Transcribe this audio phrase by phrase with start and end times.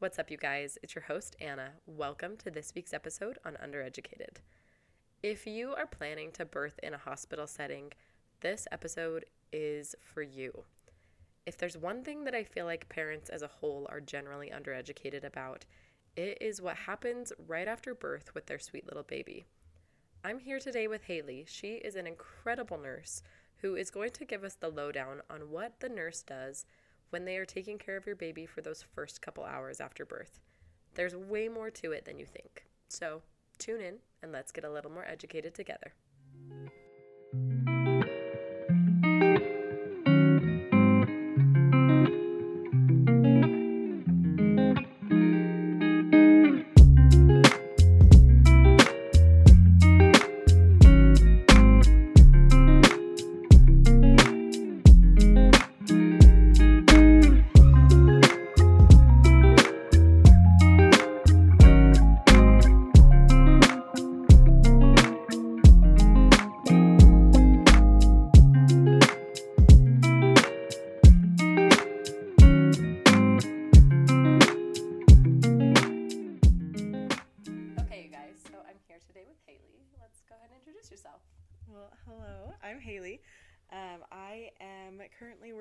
[0.00, 0.76] What's up, you guys?
[0.82, 1.70] It's your host, Anna.
[1.86, 4.38] Welcome to this week's episode on Undereducated.
[5.22, 7.92] If you are planning to birth in a hospital setting,
[8.40, 10.64] this episode is for you.
[11.46, 15.22] If there's one thing that I feel like parents as a whole are generally undereducated
[15.22, 15.64] about,
[16.16, 19.44] it is what happens right after birth with their sweet little baby.
[20.24, 21.44] I'm here today with Haley.
[21.46, 23.22] She is an incredible nurse
[23.58, 26.66] who is going to give us the lowdown on what the nurse does
[27.10, 30.40] when they are taking care of your baby for those first couple hours after birth.
[30.94, 32.66] There's way more to it than you think.
[32.88, 33.22] So
[33.58, 35.92] tune in and let's get a little more educated together.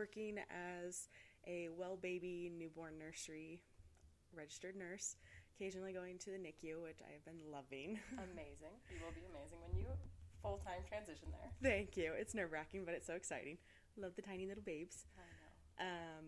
[0.03, 1.07] Working as
[1.47, 3.61] a well baby newborn nursery
[4.35, 5.15] registered nurse,
[5.55, 7.99] occasionally going to the NICU, which I have been loving.
[8.33, 8.75] Amazing.
[8.91, 9.85] You will be amazing when you
[10.41, 11.51] full time transition there.
[11.63, 12.11] Thank you.
[12.19, 13.57] It's nerve wracking, but it's so exciting.
[13.95, 15.05] Love the tiny little babes.
[15.15, 15.87] I know.
[15.87, 16.25] Um,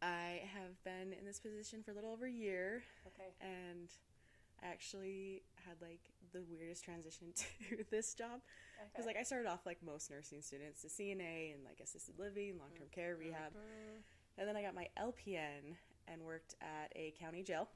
[0.00, 3.28] I have been in this position for a little over a year, Okay.
[3.42, 3.90] and
[4.62, 6.00] I actually had like
[6.32, 8.40] the weirdest transition to this job.
[8.92, 9.14] Because Okay.
[9.14, 12.68] like I started off like most nursing students, to CNA and like assisted living, long
[12.76, 14.02] term care, rehab, Mm.
[14.38, 15.76] and then I got my LPN
[16.08, 17.68] and worked at a county jail.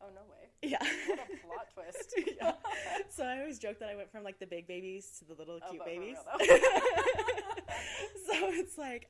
[0.00, 0.48] Oh no way.
[0.62, 0.78] Yeah.
[1.06, 2.14] What a plot twist.
[2.40, 2.52] yeah.
[3.10, 5.58] So I always joke that I went from like the big babies to the little
[5.66, 6.16] Oh, cute babies.
[8.26, 9.08] so it's like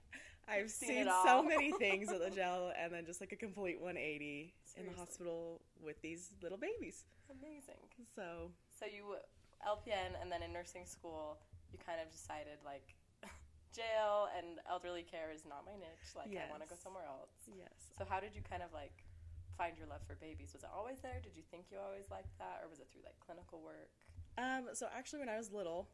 [0.48, 3.80] I've seen seen, so many things at the jail, and then just like a complete
[3.80, 7.04] 180 in the hospital with these little babies.
[7.30, 7.80] Amazing.
[8.14, 9.16] So So you
[9.64, 11.38] LPN and then in nursing school,
[11.72, 12.94] you kind of decided like
[13.74, 16.12] jail and elderly care is not my niche.
[16.14, 17.32] Like I want to go somewhere else.
[17.48, 19.04] yes, So how did you kind of like
[19.56, 20.52] find your love for babies?
[20.52, 21.22] Was it always there?
[21.22, 23.88] Did you think you always liked that, or was it through like clinical work?
[24.36, 25.86] um, so actually when I was little,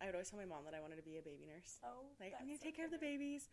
[0.00, 1.80] I would always tell my mom that I wanted to be a baby nurse.
[1.82, 3.48] Oh, Like I'm gonna so take care of the babies.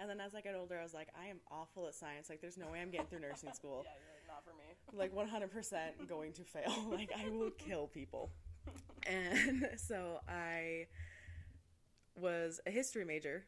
[0.00, 2.28] And then as I got older, I was like, I am awful at science.
[2.30, 3.84] Like, there's no way I'm getting through nursing school.
[3.84, 5.50] yeah, you're like, not for me.
[5.50, 6.72] like 100% going to fail.
[6.90, 8.30] Like I will kill people.
[9.06, 10.86] And so I
[12.20, 13.44] was a history major.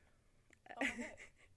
[0.71, 1.09] Oh, okay.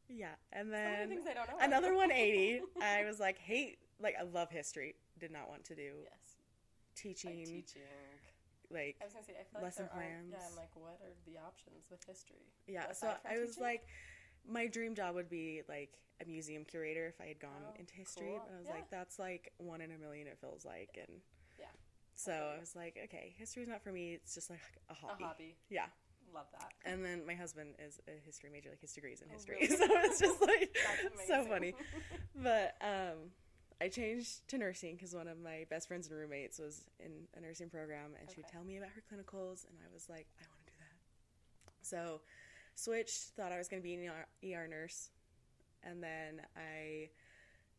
[0.09, 1.55] yeah, and So then things I don't know.
[1.61, 2.61] another 180.
[2.81, 4.95] I was like, hate like I love history.
[5.19, 6.35] Did not want to do Yes,
[6.95, 7.37] teaching.
[7.37, 7.81] like teaching.
[8.71, 10.29] Like I was gonna say, I feel like lesson there aren't.
[10.31, 10.37] Yeah.
[10.49, 12.41] I'm like, what are the options with history?
[12.67, 13.63] yeah, aside so I was teaching?
[13.63, 13.85] like,
[14.49, 17.93] my dream job would be like a museum curator if I had gone Oh, into
[17.93, 18.27] history.
[18.29, 18.41] cool.
[18.45, 18.73] But I was Yeah.
[18.75, 20.27] like, that's like one in a million.
[20.27, 21.21] It feels like, and
[21.59, 21.65] Yeah,
[22.15, 24.13] So feel I was like, okay, history's not for me.
[24.13, 24.59] It's just like
[24.89, 25.23] a hobby.
[25.23, 25.55] a hobby.
[25.69, 25.85] Yeah.
[26.33, 26.71] Love that.
[26.85, 29.57] And then my husband is a history major, like his degrees in Oh, history.
[29.61, 29.75] really?
[29.77, 30.75] So it's just like
[31.27, 31.73] so funny.
[32.35, 33.29] But um,
[33.79, 37.41] I changed to nursing because one of my best friends and roommates was in a
[37.41, 40.45] nursing program, and she would tell me about her clinicals, and I was like, I
[40.49, 40.97] want to do that.
[41.85, 42.21] So
[42.75, 44.25] switched, thought I was going to be an ER,
[44.55, 45.09] ER nurse,
[45.83, 47.09] and then I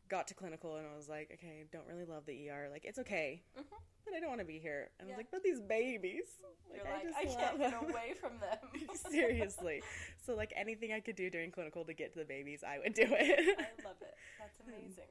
[0.09, 2.69] got to clinical, and I was like, okay, don't really love the ER.
[2.71, 3.43] Like it's okay.
[3.59, 3.65] Mhm.
[4.05, 4.91] But I don't want to be here.
[5.01, 6.37] And I was like, but these babies.
[6.75, 8.59] You're Like, like, just I, can't get them." away from them.
[9.11, 9.83] Seriously.
[10.27, 12.93] So like anything I could do during clinical to get to the babies, I would
[12.93, 13.59] do it.
[13.59, 14.15] I love it.
[14.39, 15.09] That's amazing.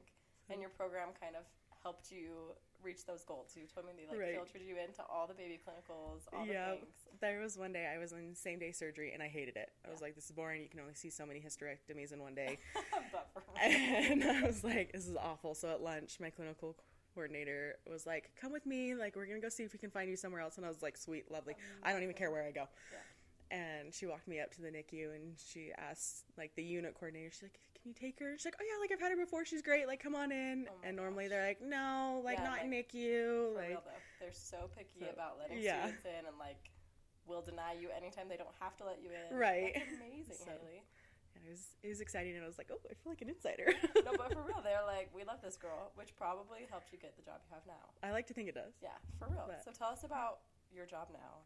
[0.48, 1.42] And your program kind of
[1.84, 3.52] helped you reach those goals.
[3.54, 4.34] You told me they like Right.
[4.34, 6.80] filtered you into all the baby clinicals, all the Yep.
[6.80, 7.08] things.
[7.20, 9.70] There was one day I was in same day surgery and I hated it.
[9.86, 10.62] I was like, this is boring.
[10.62, 12.58] You can only see so many hysterectomies in one day.
[13.62, 15.54] and I was like, this is awful.
[15.54, 16.76] So at lunch, my clinical
[17.14, 18.94] coordinator was like, come with me.
[18.94, 20.56] Like, we're going to go see if we can find you somewhere else.
[20.56, 21.54] And I was like, sweet, lovely.
[21.58, 22.66] Oh, I don't even care where I go.
[23.50, 27.30] And she walked me up to the NICU and she asked, like, the unit coordinator,
[27.30, 28.32] she's like, can you take her?
[28.36, 29.44] She's like, oh, yeah, like, I've had her before.
[29.44, 29.86] She's great.
[29.86, 30.66] Like, come on in.
[30.70, 31.30] Oh and normally gosh.
[31.30, 33.54] they're like, no, like, Yeah, not like, NICU.
[33.54, 33.82] Like, real
[34.20, 35.84] they're so picky So, about letting yeah.
[35.84, 36.72] students in and like
[37.26, 39.36] will deny you anytime they don't have to let you in.
[39.36, 39.72] Right.
[39.76, 40.80] That's amazing, So- Haley.
[41.36, 42.32] yeah, it, was, it was exciting.
[42.36, 43.68] And I was like, oh, I feel like an insider.
[44.04, 47.16] No, but for real, they're like, we love this girl, which probably helped you get
[47.16, 47.92] the job you have now.
[48.02, 48.72] I like to think it does.
[48.80, 49.44] Yeah, for real.
[49.46, 50.40] But- So tell us about
[50.72, 51.44] your job now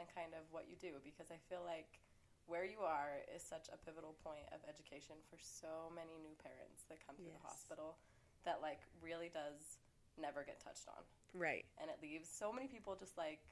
[0.00, 2.00] and kind of what you do because I feel like
[2.48, 6.88] where you are is such a pivotal point of education for so many new parents
[6.88, 8.00] that come through the hospital.
[8.48, 9.76] that like really does
[10.16, 11.04] never get touched on.
[11.36, 11.68] Right.
[11.76, 13.44] And it leaves so many people just like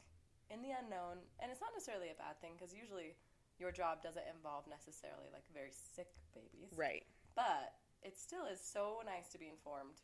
[0.48, 1.20] in the unknown.
[1.38, 3.12] And it's not necessarily a bad thing because usually
[3.60, 6.72] your job doesn't involve necessarily like very sick babies.
[6.72, 7.04] Right.
[7.36, 10.00] But it still is so nice to be informed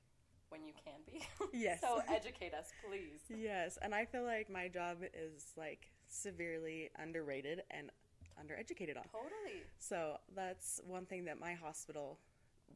[0.55, 1.21] when you can be.
[1.59, 1.81] Yes.
[1.81, 3.21] so educate us, please.
[3.29, 7.91] Yes, and I feel like my job is like severely underrated and
[8.41, 9.05] undereducated on.
[9.11, 9.63] Totally.
[9.79, 12.19] So that's one thing that my hospital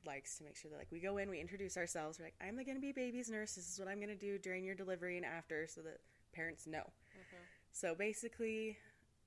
[0.06, 2.19] likes to make sure that like we go in, we introduce ourselves.
[2.19, 3.54] We're like, I'm going to be baby's nurse.
[3.54, 6.00] This is what I'm going to do during your delivery and after, so that
[6.32, 6.78] parents know.
[6.78, 7.42] Mm-hmm.
[7.72, 8.76] So basically,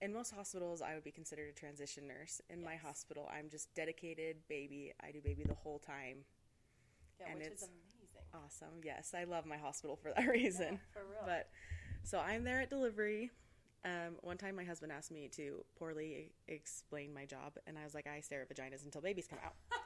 [0.01, 2.42] in most hospitals, I would be considered a transition nurse.
[2.50, 4.94] In my hospital, I'm just dedicated baby.
[5.03, 6.25] I do baby the whole time.
[7.19, 7.91] Yeah, And which it's is amazing.
[8.33, 8.81] Awesome.
[8.83, 10.80] Yes, I love my hospital for that reason.
[10.94, 11.22] for real.
[11.25, 11.50] But
[12.04, 13.31] so I'm there at delivery.
[13.83, 17.95] Um, one time, my husband asked me to poorly explain my job, and I was
[17.95, 19.54] like, "I stare at vaginas until babies come out.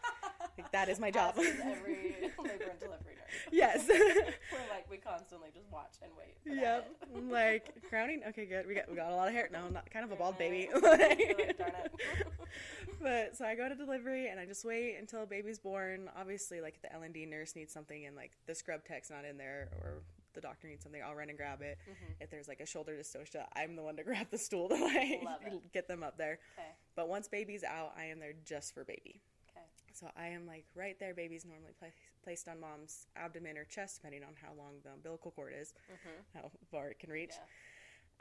[0.57, 3.25] Like, that is my job." As is every labor and delivery nurse.
[3.51, 3.85] yes.
[3.89, 6.37] We're like we constantly just watch and wait.
[6.45, 6.89] Yep.
[7.29, 8.21] Like crowning.
[8.29, 8.67] Okay, good.
[8.67, 9.49] We got we got a lot of hair.
[9.51, 10.69] No, not kind of a bald baby.
[10.85, 12.27] Like, darn it.
[13.01, 16.09] but so I go to delivery and I just wait until a baby's born.
[16.17, 19.25] Obviously, like the L and D nurse needs something and like the scrub tech's not
[19.25, 20.03] in there or
[20.33, 21.77] the doctor needs something, I'll run and grab it.
[21.89, 22.11] Mm-hmm.
[22.21, 25.23] If there's like a shoulder dystocia, I'm the one to grab the stool to like
[25.73, 26.39] get them up there.
[26.57, 26.67] Okay.
[26.95, 29.21] But once baby's out, I am there just for baby.
[29.95, 31.13] So I am like right there.
[31.13, 31.87] Baby's normally pla-
[32.21, 35.73] placed on mom's abdomen or chest, depending on how long the umbilical cord is,
[36.33, 37.33] how far it can reach.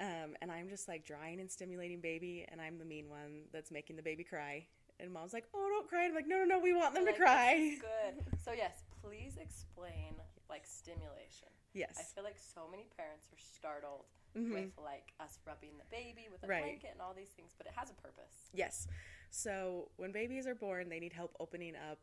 [0.01, 3.71] Um, and I'm just like drying and stimulating baby, and I'm the mean one that's
[3.73, 4.67] making the baby cry.
[5.01, 7.05] And mom's like, "Oh, don't cry!" And I'm like, "No, no, no, we want them
[7.05, 8.25] Like, to cry." Good.
[8.45, 10.15] So yes, please explain
[10.49, 11.49] like stimulation.
[11.75, 14.07] Yes, I feel like so many parents are startled
[14.37, 14.53] Mhm.
[14.53, 16.63] with like us rubbing the baby with a Right.
[16.63, 18.51] blanket and all these things, but it has a purpose.
[18.53, 18.87] yes.
[19.35, 21.99] So when babies are born, they need help opening up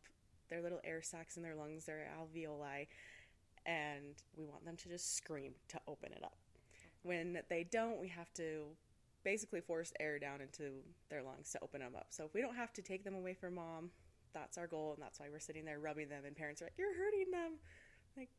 [0.49, 2.87] their little air sacs in their lungs, their alveoli,
[3.65, 6.35] and we want them to just scream to open it up.
[7.03, 8.65] When they don't, we have to
[9.23, 12.07] basically force air down into their lungs to open them up.
[12.09, 13.91] So if we don't have to take them away from mom,
[14.33, 16.25] that's our goal, and that's why we're sitting there rubbing them.
[16.25, 17.59] And parents are like, "You're hurting them."
[18.17, 18.29] Like,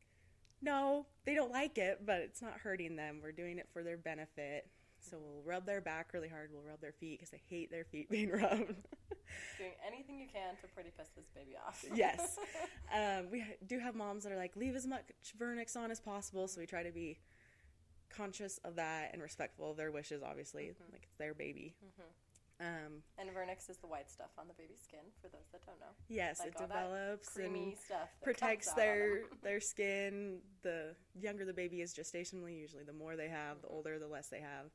[0.61, 3.21] no, they don't like it, but it's not hurting them.
[3.23, 4.69] We're doing it for their benefit.
[5.09, 6.49] So we'll rub their back really hard.
[6.53, 8.75] We'll rub their feet because I hate their feet being rubbed.
[9.57, 11.83] Doing anything you can to pretty piss this baby off.
[11.93, 12.37] yes.
[12.93, 15.01] Um, we do have moms that are like, leave as much
[15.39, 16.47] Vernix on as possible.
[16.47, 17.17] So we try to be
[18.15, 20.67] conscious of that and respectful of their wishes, obviously.
[20.91, 21.73] Like, it's their baby.
[22.59, 25.79] Um, And Vernix is the white stuff on the baby's skin, for those that don't
[25.79, 25.87] know.
[26.07, 28.09] yes, Like it develops and stuff.
[28.21, 30.37] protects comes out on their their skin.
[30.61, 34.27] The younger the baby is gestationally, usually the more they have, the older, the less
[34.27, 34.69] they have.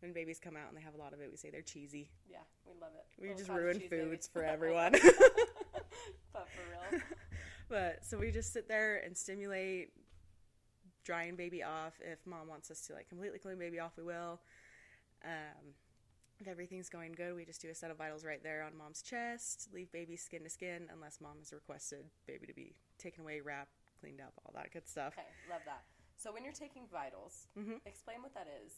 [0.00, 2.10] When babies come out and they have a lot of it, we say they're cheesy.
[2.30, 3.04] Yeah, we love it.
[3.20, 4.30] We Little just ruin foods babies.
[4.32, 4.92] for everyone.
[6.32, 7.00] but for real.
[7.68, 9.90] But so we just sit there and stimulate
[11.04, 11.94] drying baby off.
[12.00, 14.38] If mom wants us to like completely clean baby off, we will.
[15.24, 15.74] Um,
[16.38, 19.02] if everything's going good, we just do a set of vitals right there on mom's
[19.02, 23.40] chest, leave baby skin to skin, unless mom has requested baby to be taken away,
[23.40, 25.14] wrapped, cleaned up, all that good stuff.
[25.18, 25.82] Okay, love that.
[26.18, 27.80] So when you're taking vitals, Mhm.
[27.84, 28.72] explain what that is.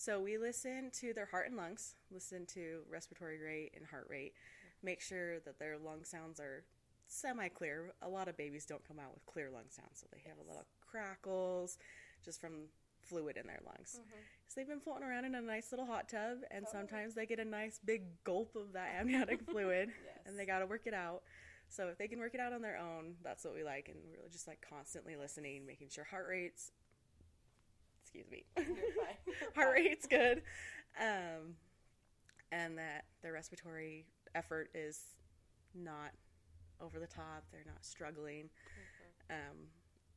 [0.00, 4.32] So we listen to their heart and lungs, listen to respiratory rate and heart rate,
[4.82, 6.64] make sure that their lung sounds are
[7.06, 7.92] semi clear.
[8.00, 10.48] A lot of babies don't come out with clear lung sounds, so they have a
[10.48, 11.76] little crackles
[12.24, 12.70] just from
[13.02, 14.00] fluid in their lungs.
[14.00, 14.20] Mm-hmm.
[14.48, 17.38] So they've been floating around in a nice little hot tub, and sometimes they get
[17.38, 20.24] a nice big gulp of that amniotic fluid, Yes.
[20.24, 21.24] and they got to work it out.
[21.68, 23.98] So if they can work it out on their own, that's what we like, and
[24.18, 26.72] we're just like constantly listening, making sure heart rates.
[28.12, 28.44] Excuse me.
[29.54, 30.42] Heart rate's good,
[31.00, 31.54] um,
[32.50, 35.14] and that their respiratory effort is
[35.74, 36.10] not
[36.80, 37.44] over the top.
[37.52, 38.48] They're not struggling,
[39.30, 39.70] um,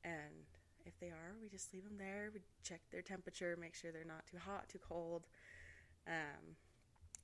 [0.04, 0.48] and
[0.86, 2.32] if they are, we just leave them there.
[2.34, 5.28] We check their temperature, make sure they're not too hot, too cold,
[6.08, 6.58] um,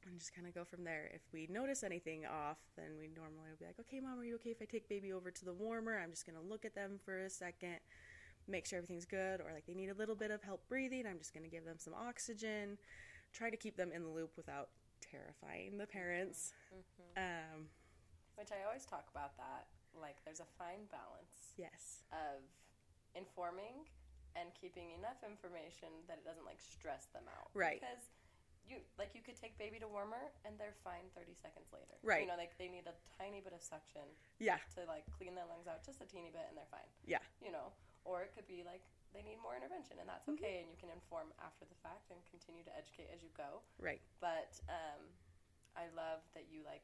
[0.06, 1.10] and just kind of go from there.
[1.14, 4.36] If we notice anything off, then we normally will be like, "Okay, mom, are you
[4.36, 5.98] okay if I take baby over to the warmer?
[5.98, 7.80] I'm just gonna look at them for a second,
[8.50, 11.06] make sure everything's good, or like they need a little bit of help breathing.
[11.08, 12.77] I'm just gonna give them some oxygen.
[13.34, 16.53] Try to keep them in the loop without terrifying the parents.
[17.15, 17.70] Um,
[18.36, 19.68] Which I always talk about that.
[19.94, 22.41] Like, there's a fine balance yes, of
[23.15, 23.86] informing
[24.38, 27.50] and keeping enough information that it doesn't like stress them out.
[27.53, 27.82] Right.
[27.82, 28.13] Because
[28.70, 31.98] you like you could take baby to warmer and they're fine 30 seconds later.
[32.06, 32.22] Right.
[32.22, 34.06] You know, like they need a tiny bit of suction
[34.38, 36.86] yeah, to like clean their lungs out just a teeny bit and they're fine.
[37.10, 37.74] yeah, You know,
[38.10, 38.82] or it could be like
[39.13, 40.42] they need more intervention and that's Mm-hmm.
[40.42, 43.62] okay and you can inform after the fact and continue to educate as you go.
[43.78, 45.01] right, But um,
[45.78, 46.84] I love that you like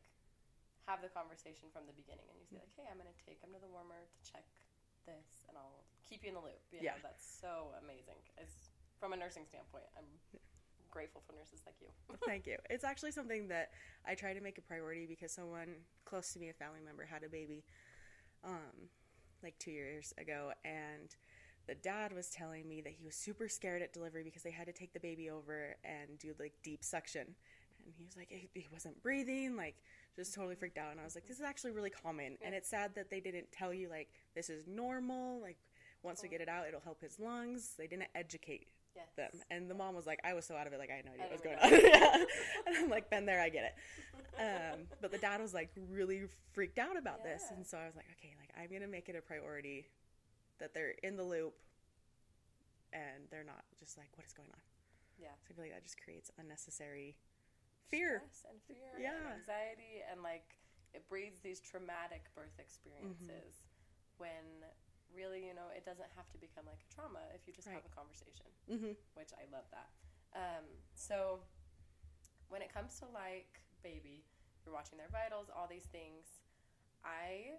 [0.85, 3.49] have the conversation from the beginning and you say like, hey, I'm gonna take them
[3.57, 4.45] to the warmer to check
[5.05, 6.61] this, and I'll keep you in the loop.
[6.73, 6.97] You Yeah.
[6.97, 8.17] know, that's so amazing.
[8.41, 8.49] As
[9.01, 10.05] from a nursing standpoint, I'm
[10.89, 11.89] grateful for nurses like you.
[12.25, 12.57] Thank you.
[12.69, 13.69] It's actually something that
[14.05, 17.23] I try to make a priority because someone close to me, a family member, had
[17.23, 17.63] a baby,
[18.43, 18.89] um,
[19.43, 21.15] like two years ago, and
[21.67, 24.67] the dad was telling me that he was super scared at delivery because they had
[24.67, 27.35] to take the baby over and do like deep suction,
[27.85, 29.75] and he was like he, he wasn't breathing, like
[30.15, 30.91] just totally freaked out.
[30.91, 33.51] And I was like, this is actually really common, and it's sad that they didn't
[33.51, 35.57] tell you like this is normal, like.
[36.03, 36.31] Once we oh.
[36.33, 37.73] get it out, it'll help his lungs.
[37.79, 39.07] They didn't educate Yes.
[39.15, 39.31] them.
[39.51, 41.11] And the mom was like, I was so out of it, like I had no
[41.11, 41.69] idea what was going on.
[41.83, 42.25] yeah.
[42.67, 43.75] And I'm like, been there, I get it.
[44.39, 46.23] Um, but the dad was like really
[46.53, 49.15] freaked out about this, and so I was like, okay, like I'm gonna make it
[49.15, 49.87] a priority
[50.59, 51.53] that they're in the loop
[52.93, 54.61] and they're not just like, what is going on?
[55.19, 55.35] Yeah.
[55.43, 57.15] So I feel like that just creates unnecessary
[57.89, 58.23] fear.
[58.31, 59.15] Stress and fear Yeah.
[59.15, 60.55] and anxiety and like
[60.93, 64.23] it breeds these traumatic birth experiences Mm-hmm.
[64.23, 64.47] when
[65.15, 67.81] really you know it doesn't have to become like a trauma if you just have
[67.87, 69.89] a conversation hmm which i love that
[70.35, 71.39] um, so
[72.51, 74.21] when it comes to like baby
[74.63, 76.43] you're watching their vitals all these things
[77.07, 77.55] i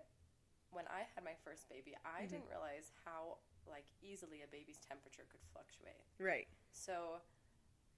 [0.70, 2.30] when i had my first baby i Mhm.
[2.36, 6.46] didn't realize how like easily a baby's temperature could fluctuate Right.
[6.70, 7.18] so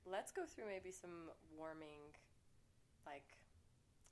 [0.06, 2.00] let's go through maybe some warming,
[3.04, 3.36] like,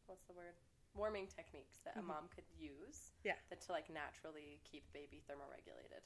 [0.04, 0.52] what's the word?
[0.96, 2.00] Warming techniques that Mhm.
[2.00, 3.12] a mom could use.
[3.22, 3.38] Yeah.
[3.50, 6.02] That to like naturally keep baby thermoregulated.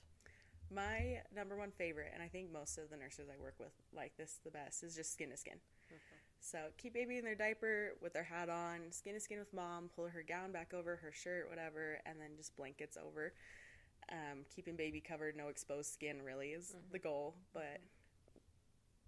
[0.68, 4.16] My number one favorite, and I think most of the nurses I work with like
[4.16, 5.61] this the best, is just skin to skin.
[6.42, 9.90] So keep baby in their diaper with their hat on, skin to skin with mom,
[9.90, 13.35] pull her gown back over her shirt, whatever, and then just blankets over.
[14.09, 17.37] Um, keeping baby covered, no exposed skin really is the goal.
[17.52, 17.80] But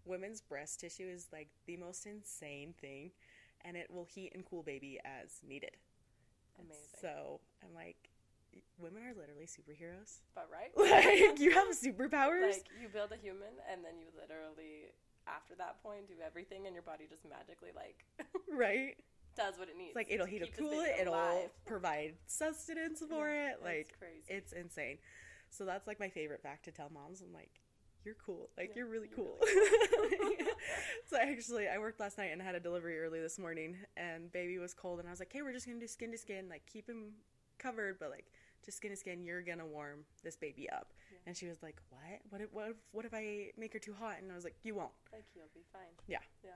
[0.04, 3.12] women's breast tissue is like the most insane thing,
[3.64, 5.76] and it will heat and cool baby as needed.
[6.58, 6.82] Amazing.
[7.00, 7.96] So I'm like,
[8.78, 10.20] women are literally superheroes.
[10.34, 10.70] but right?
[11.30, 12.50] Like you have superpowers.
[12.52, 14.92] like you build a human and then you literally
[15.26, 18.04] after that point do everything and your body just magically like
[18.52, 18.96] right?
[19.34, 19.90] does what it needs.
[19.90, 20.96] It's like it'll heat this cool it.
[21.00, 21.48] It'll alive.
[21.64, 23.56] provide sustenance for Yeah, it.
[23.64, 24.24] Like crazy.
[24.28, 24.98] it's insane.
[25.48, 27.22] So that's like my favorite fact to tell moms.
[27.22, 27.60] I'm like,
[28.04, 28.50] you're cool.
[28.56, 29.38] Like Yeah, you're really you're cool.
[29.40, 30.36] really
[31.10, 34.30] so I actually I worked last night and had a delivery early this morning, and
[34.32, 36.48] baby was cold, and I was like, hey, we're just gonna do skin to skin,
[36.48, 37.12] like keep him
[37.58, 38.26] covered, but like
[38.64, 39.22] just skin to skin.
[39.24, 40.92] You're gonna warm this baby up.
[41.12, 41.18] Yeah.
[41.26, 42.20] And she was like, what?
[42.30, 42.40] What?
[42.40, 42.68] If, what?
[42.70, 44.16] If, what if I make her too hot?
[44.20, 44.92] And I was like, you won't.
[45.12, 45.92] like you'll be fine.
[46.06, 46.18] Yeah.
[46.44, 46.50] Yeah.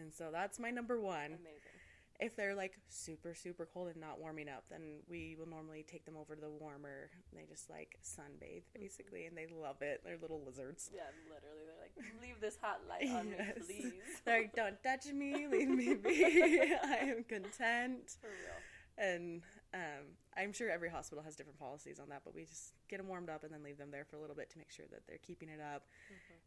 [0.00, 1.26] And so that's my number one.
[1.26, 1.72] Amazing.
[2.20, 6.04] If they're like super, super cold and not warming up, then we will normally take
[6.04, 7.10] them over to the warmer.
[7.34, 8.80] They just like sunbathe mm-hmm.
[8.80, 10.02] basically, and they love it.
[10.04, 10.90] They're little lizards.
[10.94, 13.92] Yeah, literally they're like, leave this hot light on me, please.
[14.24, 16.24] They're like, don't touch me, leave me be.
[16.84, 18.16] I am content.
[18.20, 18.58] For real.
[18.98, 19.42] And
[19.74, 20.04] um,
[20.36, 23.30] I'm sure every hospital has different policies on that, but we just get them warmed
[23.30, 25.18] up and then leave them there for a little bit to make sure that they're
[25.18, 25.84] keeping it up.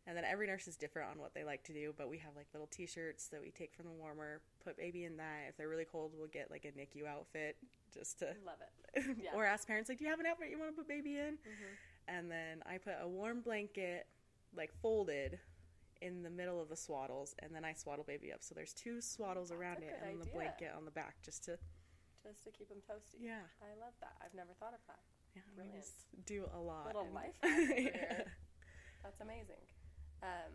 [0.08, 2.36] And then every nurse is different on what they like to do, but we have
[2.36, 5.46] like little T-shirts that we take from the warmer, put baby in that.
[5.50, 7.58] If they're really cold, we'll get like a NICU outfit
[7.94, 9.06] just to, Love it.
[9.24, 9.32] Yeah.
[9.34, 11.34] or ask parents like, "Do you have an outfit you want to put baby in?"
[11.38, 11.72] Mhm.
[12.08, 14.06] And then I put a warm blanket,
[14.56, 15.40] like folded,
[16.02, 18.44] in the middle of the swaddles, and then I swaddle baby up.
[18.44, 21.58] So there's two swaddles around it, and the blanket on the back, just to
[22.26, 23.22] Just to keep them toasty.
[23.22, 24.18] yeah, I love that.
[24.18, 25.06] I've never thought of that.
[25.38, 25.46] yeah.
[25.54, 25.86] Brilliant.
[26.26, 26.90] do a lot.
[26.90, 28.26] Little life Yeah.
[29.06, 29.62] That's amazing.
[30.26, 30.54] Um,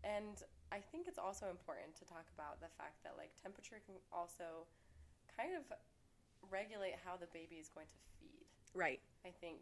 [0.00, 0.40] and
[0.72, 4.64] I think it's also important to talk about the fact that like temperature can also
[5.36, 5.68] kind of
[6.48, 8.48] regulate how the baby is going to feed.
[8.72, 9.04] Right.
[9.28, 9.60] I think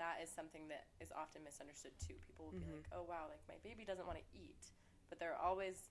[0.00, 2.16] that is something that is often misunderstood too.
[2.24, 2.80] People will be Mhm.
[2.80, 4.72] like, "Oh wow, like my baby doesn't want to eat,"
[5.12, 5.90] but there are always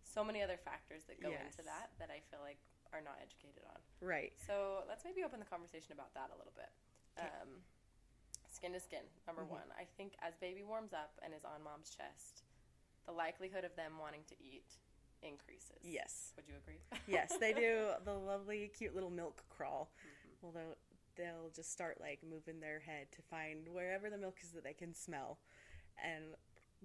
[0.00, 1.44] so many other factors that go Yes.
[1.52, 2.56] into that that I feel like
[2.92, 3.80] are not educated on.
[4.00, 4.32] Right.
[4.46, 6.70] So let's maybe open the conversation about that a little bit.
[7.18, 7.62] Um,
[8.50, 9.48] skin to skin, number Mhm.
[9.48, 9.72] one.
[9.78, 12.42] I think as baby warms up and is on mom's chest,
[13.06, 14.66] the likelihood of them wanting to eat
[15.22, 15.78] increases.
[15.82, 16.32] Yes.
[16.36, 16.80] Would you agree?
[17.06, 19.90] Yes, they do the lovely, cute little milk crawl.
[20.04, 20.42] Mhm.
[20.42, 20.76] Well, they'll,
[21.16, 24.74] they'll just start like moving their head to find wherever the milk is that they
[24.74, 25.38] can smell.
[26.02, 26.34] And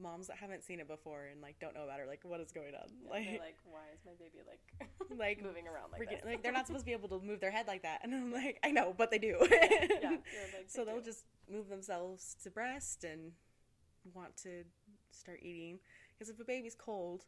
[0.01, 2.51] moms that haven't seen it before and like don't know about it, like, what is
[2.51, 2.87] going on?
[3.03, 6.43] Yeah, like, they're like, why is my baby like like, moving around like freaking- like
[6.43, 7.99] they're not supposed to be able to move their head like that.
[8.03, 9.37] And I'm like, I know, but they do.
[9.49, 11.05] yeah, you're like, so they they'll do.
[11.05, 13.31] just move themselves to breast and
[14.13, 14.63] want to
[15.11, 15.79] start eating
[16.13, 17.25] because if a baby's cold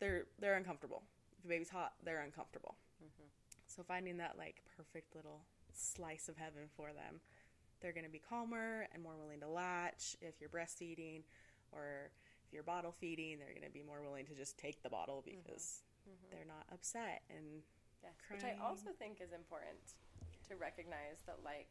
[0.00, 1.02] they're they're uncomfortable
[1.38, 3.26] if a baby's hot they're uncomfortable Mhm.
[3.66, 7.20] so finding that like perfect little slice of heaven for them
[7.80, 11.22] they're going to be calmer and more willing to latch if you're breastfeeding
[11.72, 12.10] or
[12.46, 15.22] if you're bottle feeding they're going to be more willing to just take the bottle
[15.24, 16.30] because Mhm.
[16.30, 17.62] they're not upset and
[18.02, 19.80] Yes, which I also think is important
[20.48, 21.66] to recognize that, like,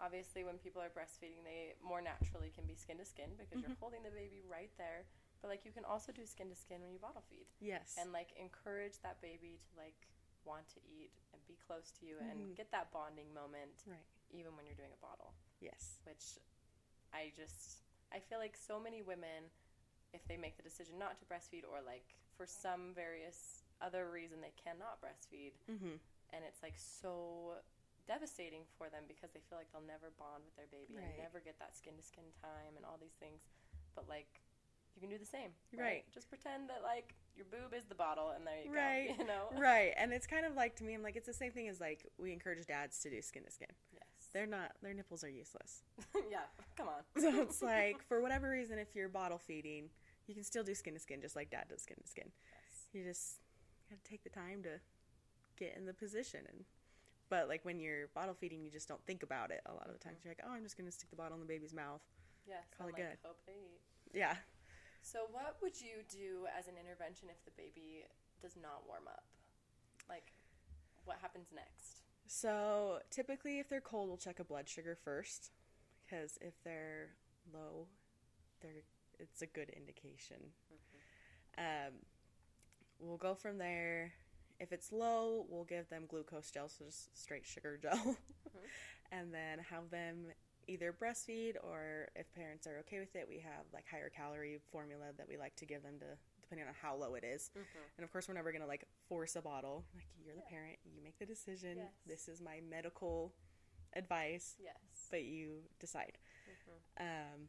[0.00, 3.68] obviously when people are breastfeeding, they more naturally can be skin to skin because Mm-hmm.
[3.68, 5.04] you're holding the baby right there.
[5.42, 7.98] But like you can also do skin to skin when you bottle feed Yes.
[8.00, 10.08] and like encourage that baby to like
[10.46, 14.06] want to eat and be close to you and get that bonding moment right.
[14.30, 15.98] even when you're doing a bottle Yes.
[16.06, 16.38] which
[17.12, 17.82] I just
[18.14, 19.48] I feel like so many women
[20.12, 22.04] if they make the decision not to breastfeed or like
[22.36, 25.96] for some various other reason they cannot breastfeed Mm-hmm.
[26.36, 27.56] and it's like so
[28.06, 31.16] devastating for them because they feel like they'll never bond with their baby Right.
[31.16, 33.46] and never get that skin to skin time and all these things
[33.94, 34.28] but like
[34.94, 36.04] you can do the same Right.
[36.12, 39.16] just pretend that like your boob is the bottle and there you Right.
[39.16, 39.94] go you know Right.
[39.96, 42.04] And it's kind of like to me, I'm like, it's the same thing as like
[42.18, 43.68] we encourage dads to do skin to skin.
[44.32, 44.72] They're not.
[44.82, 45.82] Their nipples are useless.
[46.30, 49.90] yeah come on So it's like for whatever reason, if you're bottle feeding,
[50.26, 52.30] you can still do skin to skin, just like dad does skin to skin.
[52.30, 52.86] yes.
[52.92, 53.40] You just
[53.90, 54.80] gotta take the time to
[55.58, 56.64] get in the position and.
[57.30, 59.62] But like when you're bottle feeding, you just don't think about it.
[59.64, 60.28] A lot of the times, mm-hmm.
[60.28, 62.02] you're like, "Oh, I'm just gonna stick the bottle in the baby's mouth."
[62.46, 63.18] yes Call it like, good.
[63.24, 63.80] hope they eat
[64.12, 64.36] Yeah.
[65.02, 68.06] So, what would you do as an intervention if the baby
[68.40, 69.26] does not warm up?
[70.08, 70.30] Like,
[71.04, 72.01] what happens next?
[72.34, 75.50] So typically, if they're cold, we'll check a blood sugar first,
[76.02, 77.10] because if they're
[77.52, 77.88] low,
[78.62, 78.84] they're
[79.18, 80.38] it's a good indication.
[81.58, 81.92] Um,
[82.98, 84.12] we'll go from there.
[84.58, 88.16] If it's low, we'll give them glucose gel, so just straight sugar gel,
[89.12, 90.24] and then have them
[90.66, 95.04] either breastfeed or if parents are okay with it, we have like higher calorie formula
[95.18, 96.06] that we like to give them to
[96.52, 97.50] depending on how low it is.
[97.96, 99.84] And of course, we're never gonna like force a bottle.
[99.94, 100.48] Like you're the Yeah.
[100.50, 101.78] parent, you make the decision.
[101.78, 101.92] Yes.
[102.06, 103.32] This is my medical
[103.94, 105.08] advice, Yes.
[105.10, 106.18] but you decide.
[106.98, 107.48] Um,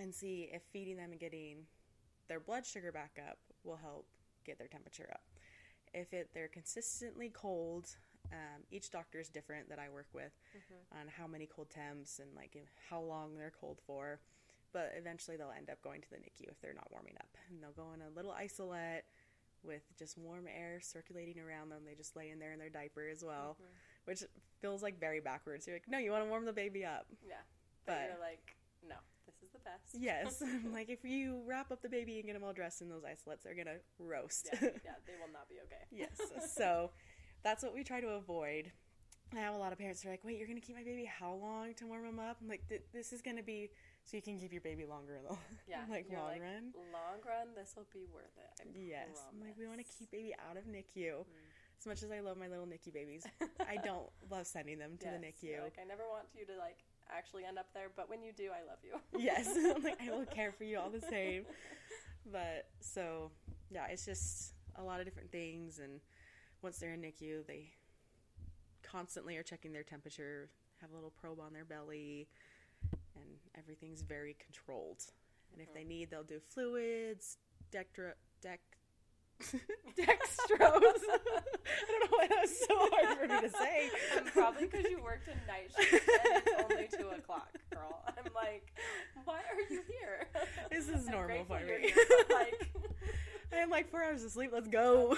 [0.00, 1.68] and see if feeding them and getting
[2.26, 4.08] their blood sugar back up will help
[4.44, 5.22] get their temperature up.
[5.92, 7.96] If it they're consistently cold,
[8.32, 10.32] um, each doctor is different that I work with
[10.90, 12.56] on how many cold temps and like
[12.90, 14.18] how long they're cold for.
[14.74, 17.62] But eventually they'll end up going to the NICU if they're not warming up, and
[17.62, 19.06] they'll go in a little isolette
[19.62, 21.82] with just warm air circulating around them.
[21.86, 23.72] They just lay in there in their diaper as well, mm-hmm.
[24.04, 24.22] which
[24.60, 25.66] feels like very backwards.
[25.66, 27.06] You're like, no, you want to warm the baby up.
[27.26, 27.36] Yeah.
[27.86, 28.96] But, But- you're like, no,
[29.26, 29.94] this is the best.
[29.98, 30.42] Yes,
[30.74, 33.42] like if you wrap up the baby and get them all dressed in those isolettes,
[33.42, 34.48] they're gonna roast.
[34.52, 35.84] yeah, yeah, they will not be okay.
[35.90, 36.20] yes,
[36.54, 36.90] so
[37.42, 38.72] that's what we try to avoid.
[39.34, 41.04] I have a lot of parents who are like, "Wait, you're gonna keep my baby
[41.04, 43.70] how long to warm them up?" I'm like, "This is gonna be
[44.04, 45.36] so you can keep your baby longer in the
[45.68, 45.84] Yeah.
[45.88, 48.50] like long like, run." Long run, this will be worth it.
[48.60, 51.24] I Yes, I'm like we want to keep baby out of NICU.
[51.24, 51.80] Mm-hmm.
[51.80, 53.26] As much as I love my little NICU babies,
[53.68, 55.62] I don't love sending them to Yes, the NICU.
[55.62, 56.78] Like, I never want you to like
[57.10, 58.94] actually end up there, but when you do, I love you.
[59.18, 61.44] yes, I'm like I will care for you all the same.
[62.30, 63.30] But so
[63.70, 66.00] yeah, it's just a lot of different things, and
[66.62, 67.70] once they're in NICU, they
[68.82, 70.48] constantly are checking their temperature,
[70.80, 72.28] have a little probe on their belly,
[73.16, 73.24] and
[73.56, 75.04] everything's very controlled.
[75.52, 77.38] And if they need, they'll do fluids,
[77.72, 78.12] dectro,
[78.44, 78.58] dec,
[79.98, 80.00] dextrose.
[80.60, 83.90] I don't know why that was so hard for me to say.
[84.16, 88.00] Um, probably because you worked a night shift and it's only two o'clock, girl.
[88.06, 88.72] I'm like,
[89.24, 90.26] why are you here?
[90.70, 91.92] This is I'm normal for me.
[92.32, 92.70] like,
[93.52, 94.50] I'm like four hours of sleep.
[94.52, 95.16] Let's go.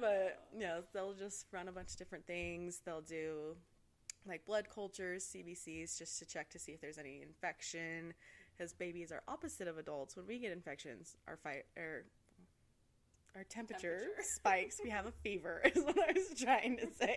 [0.00, 2.80] But yeah, they'll just run a bunch of different things.
[2.84, 3.56] They'll do
[4.28, 8.12] like blood cultures, CBCs, just to check to see if there's any infection.
[8.56, 10.16] Because babies are opposite of adults.
[10.16, 12.04] When we get infections, our fight or
[13.36, 14.22] our temperature, Temperature.
[14.36, 14.76] spikes.
[14.82, 15.62] We have a fever.
[15.74, 17.16] Is what I was trying to say.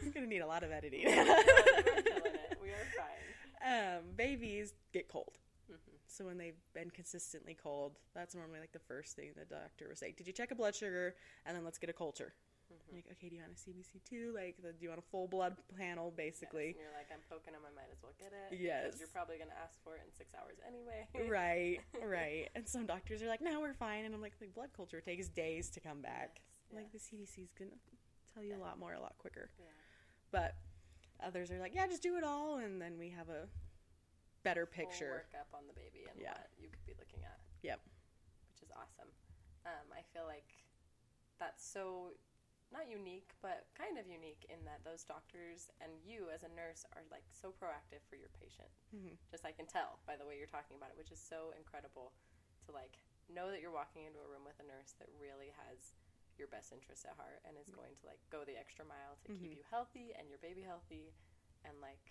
[0.00, 1.04] it's gonna need a lot of editing.
[1.06, 2.58] We're killing it.
[2.62, 3.96] We are fine.
[3.96, 5.38] um, babies get cold.
[5.70, 5.76] Mhm.
[6.08, 9.96] So when they've been consistently cold, that's normally like the first thing the doctor will
[9.96, 10.12] say.
[10.16, 11.14] Did you check a blood sugar?
[11.46, 12.34] And then let's get a culture.
[12.86, 12.96] Mm-hmm.
[12.96, 14.32] Like, okay, do you want a CBC too?
[14.34, 16.76] Like, the, do you want a full blood panel, Yes, basically?
[16.76, 17.62] and you're like, I'm poking them.
[17.64, 18.58] I might as well get it.
[18.60, 18.96] Yes.
[18.98, 21.08] You're probably gonna ask for it in six hours anyway.
[21.28, 22.48] right, right.
[22.54, 24.04] And some doctors are like, no, we're fine.
[24.04, 26.40] And I'm like, the blood culture takes days to come back.
[26.70, 27.30] Yes, Like, the yes.
[27.36, 27.70] CBC's gonna
[28.32, 29.50] tell you a lot more, a lot quicker.
[29.58, 29.66] Yeah.
[30.30, 30.54] But
[31.24, 32.56] others are like, yeah, just do it all.
[32.58, 33.48] And then we have a
[34.42, 35.24] better picture.
[35.24, 36.32] workup on the baby and Yeah.
[36.36, 37.38] what you could be looking at.
[37.62, 37.80] Yep.
[38.52, 39.08] Which is awesome.
[39.64, 40.52] Um, I feel like
[41.40, 42.12] that's so
[42.74, 46.82] not unique, but kind of unique in that those doctors and you as a nurse
[46.98, 48.68] are like so proactive for your patient.
[48.90, 49.14] Mhm.
[49.30, 52.10] Just I can tell by the way you're talking about it, which is so incredible
[52.66, 52.98] to like
[53.30, 55.94] know that you're walking into a room with a nurse that really has
[56.36, 59.28] your best interests at heart and is going to like go the extra mile to
[59.32, 59.62] keep Mhm.
[59.62, 61.14] you healthy and your baby healthy
[61.64, 62.10] and like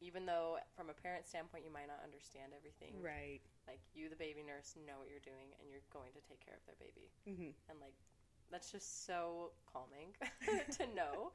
[0.00, 3.42] even though from a parent standpoint you might not understand everything Right.
[3.66, 6.54] like you the baby nurse know what you're doing and you're going to take care
[6.56, 7.98] of their baby hmm and like
[8.50, 10.14] that's just so calming
[10.78, 11.32] to know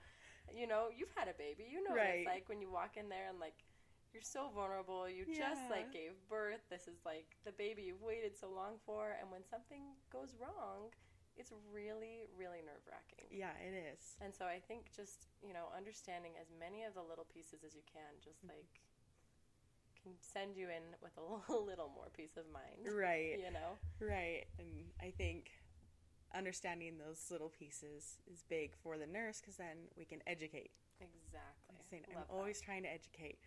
[0.53, 1.65] you know, you've had a baby.
[1.65, 3.65] You know what it's like when you walk in there and like
[4.13, 5.09] you're so vulnerable.
[5.09, 6.61] You just like gave birth.
[6.69, 10.93] This is like the baby you've waited so long for, and when something goes wrong,
[11.35, 13.27] it's really, really nerve wracking.
[13.33, 14.15] Yeah, it is.
[14.21, 17.73] And so I think just you know understanding as many of the little pieces as
[17.73, 18.53] you can, just Mm-hmm.
[18.61, 18.71] like
[20.05, 21.25] can send you in with a
[21.65, 22.85] little more peace of mind.
[22.85, 23.41] Right.
[23.41, 23.81] You know.
[23.97, 24.45] Right.
[24.59, 25.49] And I think
[26.35, 30.71] understanding those little pieces is big for the nurse because then we can educate.
[30.99, 31.75] Exactly.
[31.89, 33.39] Saying, I'm always trying to educate.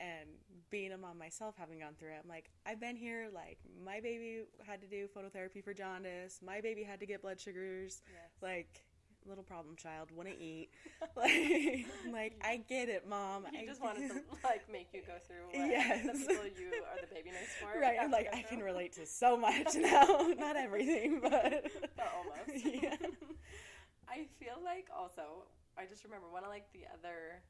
[0.00, 0.28] And
[0.70, 3.28] being a mom myself, having gone through it, I'm like, I've been here.
[3.32, 6.40] Like, my baby had to do phototherapy for jaundice.
[6.44, 8.02] My baby had to get blood sugars.
[8.10, 8.30] Yes.
[8.40, 8.84] Like,
[9.26, 10.68] little problem child, wouldn't eat.
[11.16, 13.44] like, like, I get it, mom.
[13.52, 16.06] He I just wanted to like make you go through what Yes.
[16.06, 17.80] the people you are the baby nurse for.
[17.80, 20.04] Right, I'm like, I can relate to so much now.
[20.38, 22.64] Not everything, but, But almost.
[22.66, 22.96] yeah.
[24.08, 25.44] I feel like also
[25.78, 27.40] I just remember one of like the other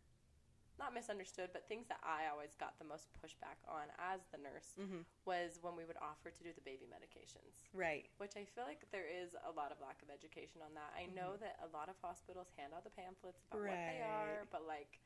[0.82, 4.74] not misunderstood, but things that I always got the most pushback on as the nurse
[4.76, 5.04] Mhm.
[5.24, 7.62] was when we would offer to do the baby medications.
[7.72, 8.10] Right.
[8.18, 10.90] Which I feel like there is a lot of lack of education on that.
[10.98, 14.42] I know that a lot of hospitals hand out the pamphlets about what they are,
[14.42, 14.50] Mm-hmm.
[14.50, 14.98] But like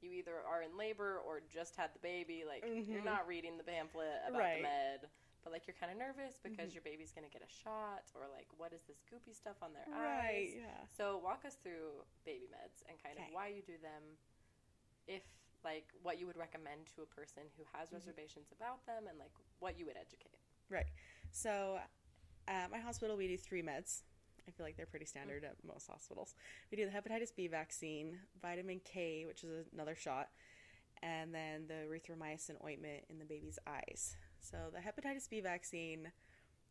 [0.00, 3.04] you either are in labor or just had the baby, like you're Mhm.
[3.04, 4.62] not reading the pamphlet about Right.
[4.62, 4.62] Mm-hmm.
[4.62, 5.10] the med.
[5.42, 8.48] But like you're kind of nervous because your baby's gonna get a shot, or like
[8.56, 10.54] what is this goopy stuff on their Right, eyes?
[10.54, 10.86] yeah.
[10.86, 14.16] So walk us through baby meds and kind of why you do them,
[15.06, 15.22] if
[15.64, 17.96] like what you would recommend to a person who has Mm-hmm.
[17.96, 20.38] reservations about them, and like what you would educate.
[20.70, 20.86] Right.
[21.30, 21.78] So
[22.48, 24.02] at my hospital, we do three meds.
[24.46, 25.48] I feel like they're pretty standard mm.
[25.48, 26.34] at most hospitals.
[26.70, 30.28] We do the hepatitis B vaccine, vitamin K, which is another shot,
[31.02, 34.16] and then the erythromycin ointment in the baby's eyes.
[34.40, 36.12] So the hepatitis B vaccine,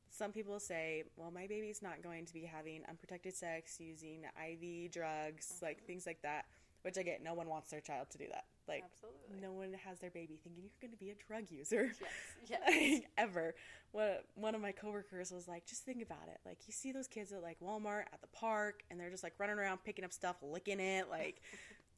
[0.10, 4.92] some people say, well, my baby's not going to be having unprotected sex using IV
[4.92, 5.86] drugs, like mm-hmm.
[5.88, 6.46] things like that,
[6.84, 7.24] which I get.
[7.24, 8.46] No one wants their child to do that.
[8.68, 9.42] Like, Absolutely.
[9.42, 12.10] no one has their baby thinking you're going to be a drug user Yes.
[12.50, 12.62] Yes.
[12.94, 13.56] like ever.
[13.92, 16.40] What one of my coworkers was like, just think about it.
[16.46, 19.34] Like you see those kids at like Walmart at the park, and they're just like
[19.38, 21.10] running around picking up stuff, licking it.
[21.10, 21.42] Like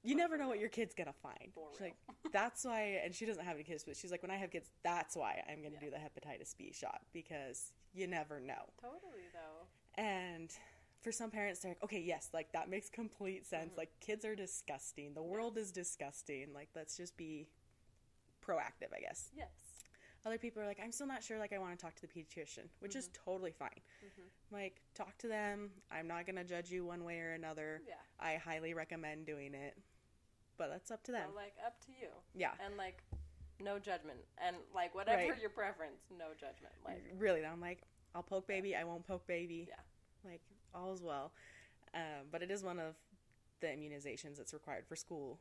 [0.04, 1.52] you never know what your kid's gonna find.
[1.54, 1.96] For She's like,
[2.32, 3.00] that's why.
[3.04, 5.42] And she doesn't have any kids, but she's like, when I have kids, that's why
[5.50, 8.70] I'm gonna do the hepatitis B shot because you never know.
[8.82, 10.02] Totally though.
[10.02, 10.52] And
[11.06, 13.70] for some parents, they're like, okay, yes, like that makes complete sense.
[13.70, 13.78] Mm-hmm.
[13.78, 15.14] Like kids are disgusting.
[15.14, 16.48] The world is disgusting.
[16.54, 17.48] Like let's just be
[18.46, 19.30] proactive, I guess.
[19.38, 19.48] Yes.
[20.26, 21.38] Other people are like, I'm still not sure.
[21.38, 23.24] Like, I want to talk to the pediatrician, which is Mm-hmm.
[23.32, 23.80] totally fine.
[24.52, 25.70] Like, talk to them.
[25.92, 27.84] I'm not going to judge you one way or another.
[27.88, 27.94] Yeah.
[28.20, 29.78] I highly recommend doing it,
[30.58, 31.28] but that's up to them.
[31.30, 32.08] So like up to you.
[32.34, 32.54] yeah.
[32.66, 33.04] And like
[33.62, 34.18] no judgment.
[34.44, 35.40] And like whatever Right.
[35.40, 36.74] your preference, no judgment.
[36.84, 37.84] Like really, I'm like,
[38.16, 38.76] I'll poke baby.
[38.76, 39.68] I won't poke baby.
[39.70, 39.76] Yeah.
[40.32, 40.42] Like,
[40.76, 41.32] all's well.
[41.94, 42.96] Um, but it is one of
[43.62, 45.40] the immunizations that's required for school.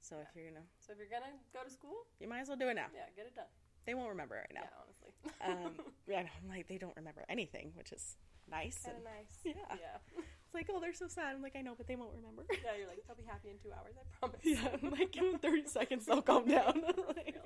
[0.00, 2.56] So if you're to, so if you're gonna go to school, you might as well
[2.56, 2.86] do it now.
[2.94, 3.46] yeah, get it done.
[3.86, 4.68] They won't remember it right now.
[4.68, 5.80] Yeah, honestly.
[5.80, 8.16] Um, yeah, I'm like, they don't remember anything, which is
[8.50, 8.80] nice.
[8.84, 9.38] Kinda nice.
[9.44, 9.76] Yeah.
[9.76, 10.22] Yeah.
[10.48, 11.34] It's like, oh, they're so sad.
[11.36, 12.46] I'm like, I know, but they won't remember.
[12.50, 14.40] Yeah, you're like, they'll be happy in two hours, I promise.
[14.44, 16.84] yeah, I'm like, give them 30 seconds, they'll calm down.
[17.06, 17.36] Like,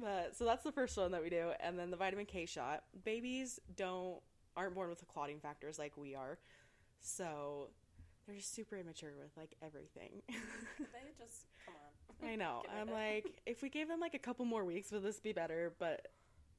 [0.00, 2.84] but so that's the first one that we do, and then the vitamin K shot.
[3.04, 4.20] Babies don't
[4.58, 6.38] aren't born with the clotting factors like we are,
[7.00, 7.68] so
[8.26, 10.20] they're just super immature with like everything.
[10.28, 11.74] they just come
[12.22, 12.30] on.
[12.30, 12.62] I know.
[12.80, 15.72] I'm like, if we gave them like a couple more weeks, would this be better?
[15.78, 16.08] But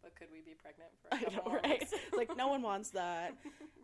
[0.01, 1.93] But could we be pregnant for a I know, right?
[2.17, 3.35] like, no one wants that.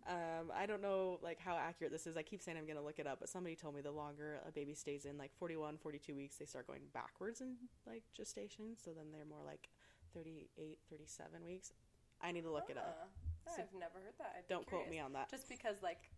[0.07, 2.15] Um, I don't know like how accurate this is.
[2.15, 4.51] I keep saying I'm gonna look it up, but somebody told me the longer a
[4.51, 8.75] baby stays in, like 41, 42 weeks, they start going backwards in like gestation.
[8.83, 9.69] So then they're more like
[10.13, 11.73] 38, 37 weeks.
[12.21, 13.09] I need to look it up.
[13.45, 14.33] So I've never heard that.
[14.37, 15.29] I'd Don't quote me on that.
[15.29, 16.09] Just because, like,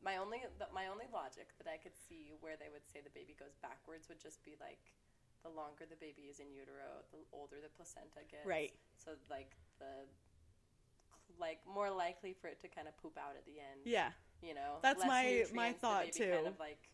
[0.00, 3.12] my only the, my only logic that I could see where they would say the
[3.12, 4.80] baby goes backwards would just be like
[5.44, 8.48] the longer the baby is in utero, the older the placenta gets.
[8.48, 8.72] Right.
[8.96, 10.08] So like the
[11.38, 13.84] like more likely for it to kind of poop out at the end.
[13.84, 14.10] Yeah,
[14.42, 14.80] You know.
[14.82, 16.32] That's my- my thought, too.
[16.32, 16.90] Kind of like,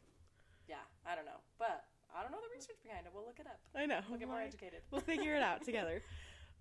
[0.68, 3.12] yeah, I don't know, but I don't know the research behind it.
[3.14, 3.58] We'll look it up.
[3.74, 4.00] I know.
[4.08, 4.82] We'll get more educated.
[4.90, 6.02] we'll figure it out together.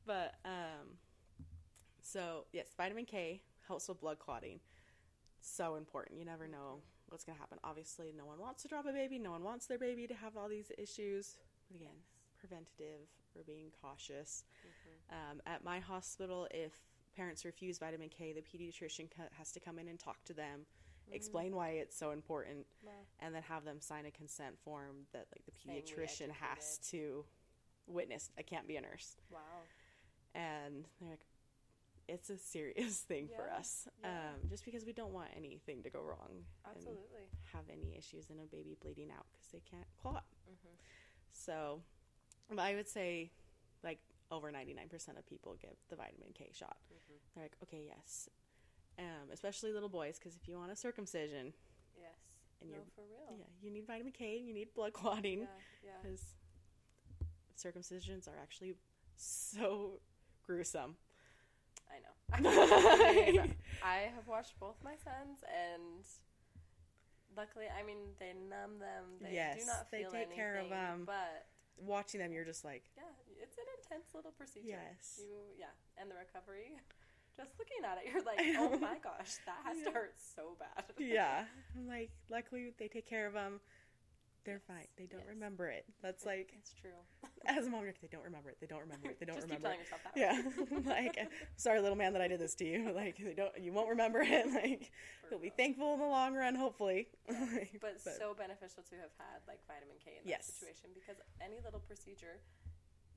[0.06, 0.98] But um,
[2.06, 4.60] so yes, vitamin K helps with blood clotting.
[5.42, 6.20] So important.
[6.20, 7.58] You never know what's gonna happen.
[7.64, 9.18] Obviously, no one wants to drop a baby.
[9.20, 11.36] No one wants their baby to have all these issues.
[11.68, 11.96] But again,
[12.40, 13.08] preventative.
[13.36, 14.46] We're being cautious.
[15.12, 16.72] Um, at my hospital, if
[17.16, 20.66] parents refuse vitamin K, the pediatrician co- has to come in and talk to them,
[21.12, 22.66] explain why it's so important,
[23.20, 27.26] and then have them sign a consent form that like the pediatrician has to
[27.88, 28.32] witness.
[28.38, 29.40] I can't be a nurse, Wow.
[30.34, 31.26] and they're like,
[32.08, 33.88] it's a serious thing for us.
[34.02, 34.10] yeah.
[34.10, 37.02] Um, just because we don't want anything to go wrong Absolutely.
[37.18, 40.24] and have any issues in a baby bleeding out because they can't clot.
[40.50, 40.76] Mhm.
[41.34, 41.82] So,
[42.58, 43.32] I would say
[43.84, 44.00] like
[44.32, 46.78] over 99% of people get the vitamin K shot.
[46.94, 47.18] Mhm.
[47.34, 48.30] They're like, okay, yes.
[48.98, 51.54] Um, especially little boys, because if you want a circumcision,
[51.98, 52.18] Yes.
[52.62, 53.38] And no, you're- for real.
[53.38, 55.42] yeah, you need vitamin K and you need blood clotting.
[55.42, 55.48] Yeah.
[55.84, 55.92] Yeah.
[56.02, 56.36] because
[57.58, 58.76] circumcisions are actually
[59.18, 60.00] so
[60.46, 60.96] gruesome.
[61.92, 62.14] I know.
[63.06, 66.04] I, mean, I have watched both my sons, and
[67.38, 69.20] luckily, I mean, they numb them.
[69.22, 70.94] They Yes, do not feel they take care of them.
[70.94, 71.46] Um, but
[71.78, 73.04] Watching them, you're just like, yeah,
[73.44, 74.80] it's an intense little procedure.
[74.80, 75.20] Yes.
[75.20, 76.80] You yeah, and the recovery.
[77.36, 80.86] Just looking at it, you're like, oh my gosh, that has to hurt so bad.
[80.98, 81.44] yeah.
[81.76, 83.60] I'm like, luckily they take care of them.
[84.46, 84.88] They're Yes, fine.
[84.98, 85.30] They don't yes.
[85.30, 85.86] remember it.
[86.02, 86.92] That's like, it's true.
[87.48, 88.58] as a mom, they don't remember it.
[88.62, 89.20] They don't remember it.
[89.20, 89.90] They don't Just keep remember telling it.
[89.90, 90.86] yourself that.
[90.86, 92.92] Yeah, like sorry, little man, that I did this to you.
[92.96, 94.46] Like they don't, you won't remember it.
[94.54, 97.10] Like For you'll be thankful in the long run, hopefully.
[97.28, 100.46] Like, but, so beneficial to have had like vitamin K in that Yes.
[100.46, 102.40] situation because any little procedure,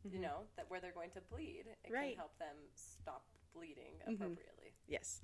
[0.04, 0.22] you Mhm.
[0.22, 2.16] know, that where they're going to bleed, it Right.
[2.16, 4.14] can help them stop bleeding Mhm.
[4.14, 4.72] appropriately.
[4.88, 5.20] yes.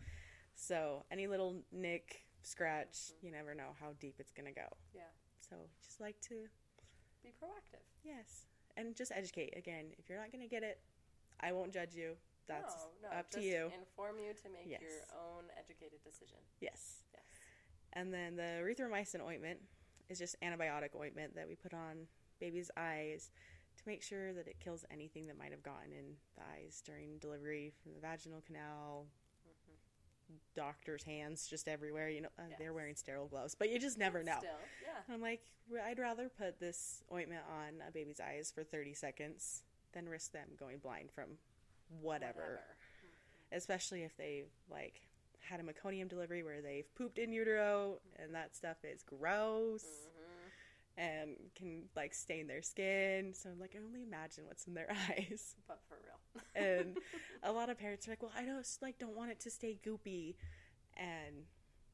[0.54, 3.22] So any little nick, scratch, Mhm.
[3.24, 4.68] you never know how deep it's gonna go.
[4.92, 5.08] Yeah.
[5.48, 6.34] So just like to,
[7.22, 7.84] Be proactive.
[8.04, 9.54] yes, and just educate.
[9.56, 10.78] Again, if you're not gonna get it,
[11.40, 12.14] I won't judge you.
[12.46, 13.70] That's no, no, up to you.
[13.78, 16.38] Inform you to make your own educated decision.
[16.60, 17.04] Yes.
[17.12, 17.22] Yes.
[17.94, 19.60] And then the erythromycin ointment
[20.10, 22.06] is just antibiotic ointment that we put on
[22.40, 23.30] baby's eyes
[23.76, 27.18] to make sure that it kills anything that might have gotten in the eyes during
[27.18, 29.06] delivery from the vaginal canal.
[30.54, 32.08] Doctor's hands just everywhere.
[32.08, 34.36] You know, uh, they're wearing sterile gloves, but you just never know.
[34.38, 34.50] Still,
[34.82, 35.14] yeah.
[35.14, 35.42] I'm like,
[35.84, 40.48] I'd rather put this ointment on a baby's eyes for 30 seconds than risk them
[40.58, 41.38] going blind from
[42.00, 42.60] whatever.
[43.52, 45.00] Especially if they've like
[45.40, 50.13] had a meconium delivery where they've pooped in utero and that stuff is gross Mhm.
[50.96, 53.32] And can like stain their skin.
[53.34, 55.56] So I'm like, I only imagine what's in their eyes.
[55.66, 56.14] But for real.
[56.56, 56.98] And
[57.42, 59.78] a lot of parents are like, well, I just like don't want it to stay
[59.86, 60.34] goopy,
[60.96, 61.46] and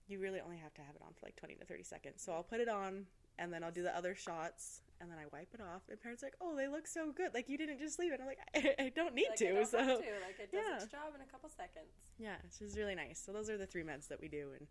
[0.08, 2.22] you really only have to have it on for like 20 to 30 seconds.
[2.22, 3.06] So I'll put it on,
[3.38, 5.82] and then I'll do the other shots, and then I wipe it off.
[5.88, 7.32] And parents are like, oh, they look so good.
[7.34, 8.20] Like you didn't just leave it.
[8.20, 9.50] I'm like, I, I don't need like, to.
[9.50, 10.12] I don't so have to.
[10.24, 10.76] Like it does yeah.
[10.76, 11.92] its job in a couple seconds.
[12.18, 13.22] yeah, it's just really nice.
[13.24, 14.66] So those are the three meds that we do, and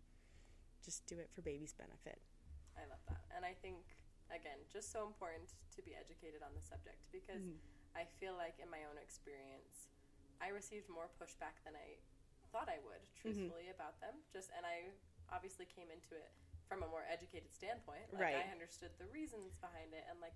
[0.84, 2.18] just do it for baby's benefit.
[2.76, 3.22] I love that.
[3.36, 3.76] And I think,
[4.34, 7.58] again, just so important to be educated on the subject because Mhm.
[7.94, 9.90] I feel like in my own experience,
[10.40, 11.98] I received more pushback than I
[12.52, 14.22] thought I would, truthfully, about them.
[14.32, 14.92] Just and I
[15.28, 16.30] obviously came into it
[16.66, 18.12] from a more educated standpoint.
[18.12, 18.46] Like Right.
[18.46, 20.34] I understood the reasons behind it and like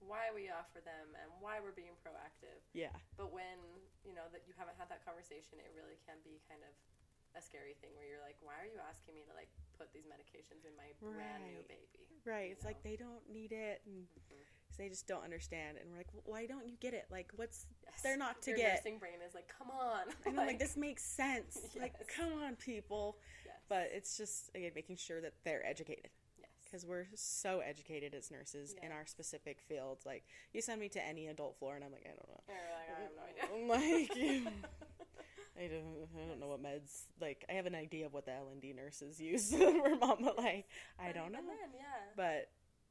[0.00, 2.58] why we offer them and why we're being proactive.
[2.72, 3.58] Yeah, But when,
[4.02, 6.74] you know, that you haven't had that conversation, it really can be kind of
[7.34, 9.50] a scary thing where you're like, why are you asking me to like
[9.82, 12.22] put these medications in my brand new baby?
[12.24, 12.50] right.
[12.54, 14.38] It's like they don't need it, and Mhm.
[14.68, 15.76] 'cause they just don't understand.
[15.78, 17.06] And we're like, well, why don't you get it?
[17.10, 18.00] Like, what's Yes.
[18.02, 18.74] They're not to Your get.
[18.76, 20.08] nursing brain is like, come on.
[20.24, 21.58] And I'm like, this makes sense.
[21.76, 23.18] Like, come on, people.
[23.44, 23.56] Yes.
[23.68, 26.48] But it's just again making sure that they're educated yes.
[26.64, 30.06] because we're so educated as nurses in our specific fields.
[30.06, 32.42] Like, you send me to any adult floor, and I'm like, I don't know.
[32.48, 34.04] Like, I have no idea.
[34.06, 34.62] Like, you-
[35.62, 37.06] I don't, I don't know what meds.
[37.20, 40.38] Like, I have an idea of what the L and D nurses use for but
[40.38, 40.66] like,
[40.98, 41.40] I don't know.
[41.74, 42.10] yeah.
[42.16, 42.50] But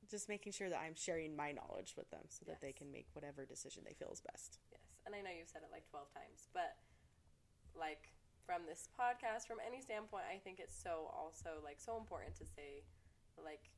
[0.09, 3.07] just making sure that I'm sharing my knowledge with them so that they can make
[3.13, 4.59] whatever decision they feel is best.
[4.71, 6.79] Yes, and I know you've said it like 12 times, but
[7.75, 8.11] like
[8.43, 12.45] from this podcast, from any standpoint, I think it's so also like so important to
[12.45, 12.83] say
[13.39, 13.71] like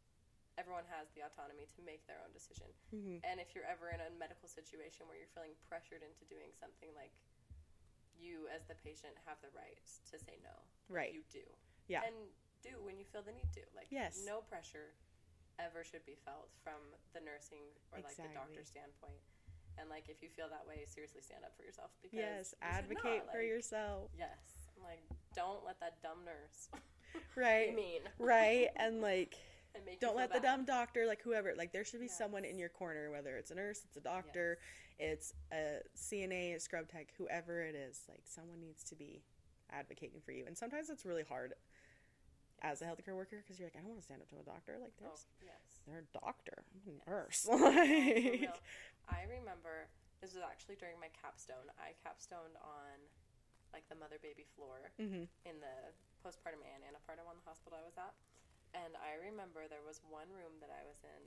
[0.58, 2.70] everyone has the autonomy to make their own decision.
[2.94, 3.26] Mm-hmm.
[3.26, 6.94] And if you're ever in a medical situation where you're feeling pressured into doing something
[6.94, 7.14] like
[8.24, 10.56] you as the patient have the right to say no.
[10.88, 11.12] Right.
[11.12, 11.44] You do.
[11.92, 12.08] Yeah.
[12.08, 12.16] And
[12.64, 13.64] do when you feel the need to.
[13.76, 14.24] Like Yes.
[14.24, 14.96] no pressure
[15.60, 16.80] ever should be felt from
[17.14, 18.40] the nursing or like the Exactly.
[18.40, 19.20] doctor's standpoint.
[19.78, 22.64] And like if you feel that way, seriously stand up for yourself because Yes, you
[22.64, 24.10] advocate for like- yourself.
[24.18, 24.40] Yes.
[24.80, 25.04] I'm like
[25.36, 26.70] don't let that dumb nurse
[27.36, 27.74] Right.
[27.76, 28.02] mean.
[28.18, 29.36] right and like
[29.76, 30.44] And make don't let the bad.
[30.58, 33.56] dumb doctor like whoever like there should be someone in your corner whether it's a
[33.56, 34.60] nurse it's a doctor
[35.00, 39.24] it's a cna a scrub tech whoever it is like someone needs to be
[39.72, 41.54] advocating for you and sometimes it's really hard
[42.62, 44.46] as a healthcare worker because you're like i don't want to stand up to a
[44.46, 45.82] doctor like Oh, there's yes.
[45.90, 47.08] they're a doctor i'm a Yes.
[47.10, 48.62] nurse No, like.
[49.10, 49.90] I remember
[50.22, 51.68] this was actually during my capstone.
[51.76, 52.96] I capstoned on
[53.76, 55.28] like the mother baby floor Mhm.
[55.44, 55.76] in the
[56.24, 58.14] postpartum and antepartum on the hospital I was at.
[58.74, 61.24] And I remember there was one room that I was in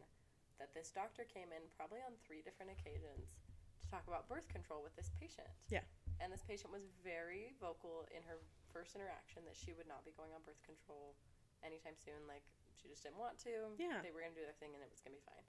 [0.58, 3.38] that this doctor came in probably on three different occasions
[3.80, 5.48] to talk about birth control with this patient.
[5.70, 5.84] Yeah.
[6.18, 8.40] And this patient was very vocal in her
[8.72, 11.14] first interaction that she would not be going on birth control
[11.60, 12.24] anytime soon.
[12.24, 12.42] Like,
[12.74, 13.76] she just didn't want to.
[13.76, 14.00] Yeah.
[14.00, 15.44] They were going to do their thing and it was going to be fine.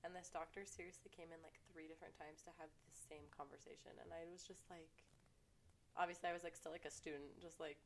[0.00, 3.92] And this doctor seriously came in like three different times to have the same conversation.
[4.00, 4.88] And I was just like,
[5.96, 7.80] obviously, I was like still like a student, just like,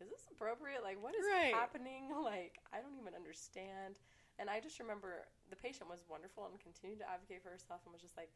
[0.00, 0.82] is this appropriate?
[0.82, 1.54] Like, what is Right.
[1.54, 2.10] happening?
[2.24, 3.98] Like, I don't even understand.
[4.38, 7.92] And I just remember the patient was wonderful and continued to advocate for herself and
[7.92, 8.30] was just like,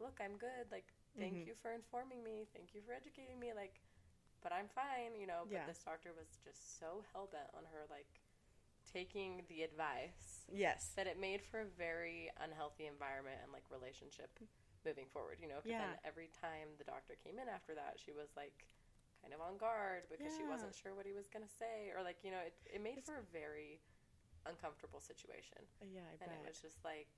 [0.00, 0.70] look, I'm good.
[0.72, 1.46] Like, thank Mhm.
[1.46, 2.46] you for informing me.
[2.54, 3.52] Thank you for educating me.
[3.52, 3.80] Like,
[4.40, 5.44] but I'm fine, you know.
[5.44, 5.66] But Yeah.
[5.66, 8.08] this doctor was just so hell bent on her, like,
[8.92, 10.92] taking the advice Yes.
[10.94, 14.38] that it made for a very unhealthy environment and, like, relationship
[14.84, 15.56] moving forward, you know.
[15.60, 15.78] 'cause Yeah.
[15.92, 18.66] then every time the doctor came in after that, she was, like,
[19.24, 21.88] kind of on guard because she wasn't sure what he was going to say.
[21.96, 23.80] Or, like, you know, it, it made for a very
[24.44, 25.64] uncomfortable situation.
[25.80, 26.44] Yeah, I And bet.
[26.44, 27.08] it was just like,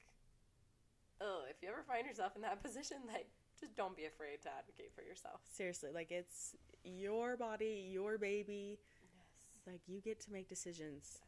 [1.20, 3.26] oh, if you ever find yourself in that position, like,
[3.58, 5.40] just don't be afraid to advocate for yourself.
[5.50, 8.78] Seriously, like it's your body, your baby.
[9.02, 9.62] Yes.
[9.66, 11.18] Like you get to make decisions,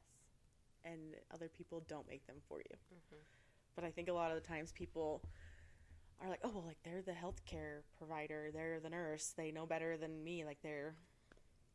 [0.84, 0.92] Yes.
[0.92, 1.00] and
[1.32, 2.76] other people don't make them for you.
[2.94, 3.18] Mhm.
[3.74, 5.22] But I think a lot of the times people
[6.20, 9.96] are like, oh, well, like they're the healthcare provider, they're the nurse, they know better
[9.96, 10.94] than me, like they're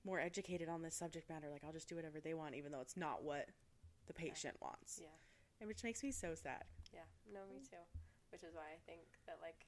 [0.05, 1.49] more educated on this subject matter.
[1.49, 3.47] Like I'll just do whatever they want, even though it's not what
[4.07, 4.99] the patient wants.
[5.01, 5.07] Yeah.
[5.61, 6.63] And which makes me so sad.
[6.91, 7.07] Yeah.
[7.31, 7.79] No, me too.
[8.31, 9.63] Which is why I think that, like,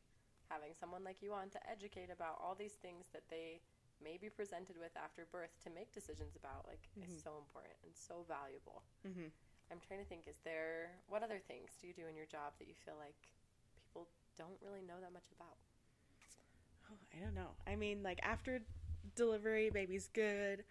[0.49, 3.61] having someone like you on to educate about all these things that they
[4.03, 7.07] may be presented with after birth to make decisions about, like, Mhm.
[7.15, 8.83] is so important and so valuable.
[9.07, 9.29] Mm-hmm.
[9.71, 12.57] I'm trying to think, is there, what other things do you do in your job
[12.59, 13.31] that you feel like
[13.79, 15.57] people don't really know that much about?
[16.91, 17.51] Oh, I don't know.
[17.67, 18.61] I mean, like after
[19.15, 20.63] delivery, baby's good.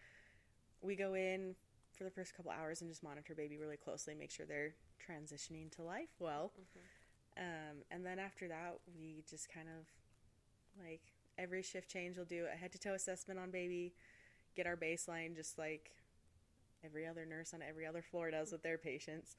[0.83, 1.55] We go in
[1.93, 5.71] for the first couple hours and just monitor baby really closely, make sure they're transitioning
[5.77, 6.53] to life well.
[7.37, 9.87] Um, and then after that, we just kind of
[10.85, 11.01] like
[11.39, 13.93] every shift change, we'll do a head to toe assessment on baby,
[14.57, 15.91] get our baseline just like
[16.85, 19.37] every other nurse on every other floor does with their patients.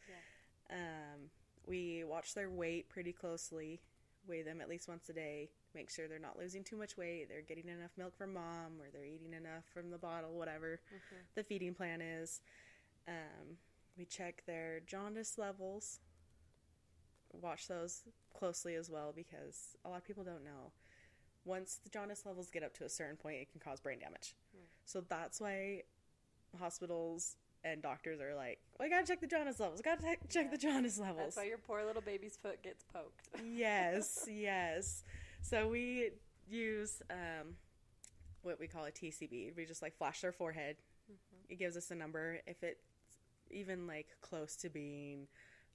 [0.71, 1.29] Um,
[1.67, 3.81] we watch their weight pretty closely,
[4.27, 7.27] weigh them at least once a day, make sure they're not losing too much weight,
[7.29, 11.25] they're getting enough milk from mom, or they're eating enough from the bottle, whatever Mhm.
[11.35, 12.41] the feeding plan is.
[13.07, 13.57] Um,
[13.97, 15.99] we check their jaundice levels,
[17.31, 20.71] watch those closely as well because a lot of people don't know.
[21.43, 24.35] Once the jaundice levels get up to a certain point, it can cause brain damage.
[24.51, 24.63] Hmm.
[24.85, 25.83] So that's why
[26.57, 29.82] hospitals and doctors are like, "We gotta check the jaundice levels.
[29.82, 30.51] Gotta te- check Yeah.
[30.51, 33.28] the jaundice levels." That's why your poor little baby's foot gets poked.
[33.43, 35.04] yes, yes.
[35.41, 36.12] So we
[36.47, 37.56] use um,
[38.43, 39.56] what we call a TCB.
[39.58, 40.78] We just like flash their forehead.
[41.49, 42.39] It gives us a number.
[42.47, 42.82] If it's
[43.51, 45.28] even like close to being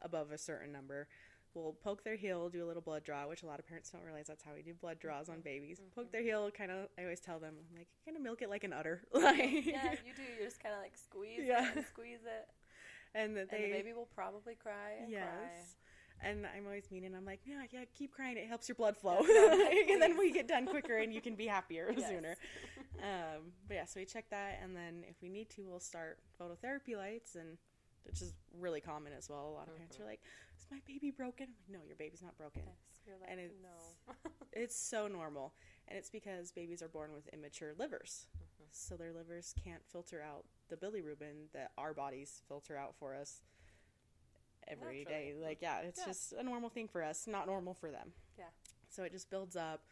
[0.03, 1.09] above a certain number,
[1.55, 4.03] we'll poke their heel, do a little blood draw, which a lot of parents don't
[4.05, 5.81] realize that's how we do blood draws on babies.
[5.95, 6.89] Poke their heel, kind of.
[6.99, 9.93] I always tell them, I'm like, kind of milk it like an udder, like, yeah,
[10.05, 10.23] you do.
[10.23, 11.69] You just kind of like squeeze Yeah.
[11.71, 12.49] it and squeeze it.
[13.15, 15.21] and that And the baby will probably cry and yes.
[15.23, 15.51] cry.
[16.23, 18.37] And I'm always mean, and I'm like, yeah, yeah, keep crying.
[18.37, 21.35] It helps your blood flow, Yeah, and then we get done quicker, and you can
[21.35, 22.09] be happier Yes.
[22.11, 22.37] sooner.
[23.03, 26.19] Um, but yeah, so we check that, and then if we need to, we'll start
[26.39, 27.57] phototherapy lights, and
[28.05, 29.49] which is really common as well.
[29.49, 30.01] A lot of parents Mhm.
[30.01, 30.21] are like,
[30.61, 32.63] "Is my baby broken?" I'm like, no, your baby's not broken.
[32.67, 34.31] Yes, you're like, And it's- no.
[34.53, 35.55] It's so normal,
[35.89, 38.67] and it's because babies are born with immature livers, Mhm.
[38.73, 43.43] so their livers can't filter out the bilirubin that our bodies filter out for us
[44.67, 45.27] every day.
[45.27, 45.45] Naturally.
[45.45, 46.07] Like, yeah, it's Yeah.
[46.07, 48.13] just a normal thing for us, not normal for them.
[48.37, 48.51] Yeah.
[48.89, 49.87] So it just builds up,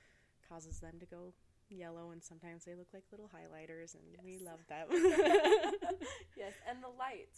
[0.48, 1.32] causes them to go
[1.68, 4.88] yellow, and sometimes they look like little highlighters, and we love them.
[6.36, 7.30] yes, and the light.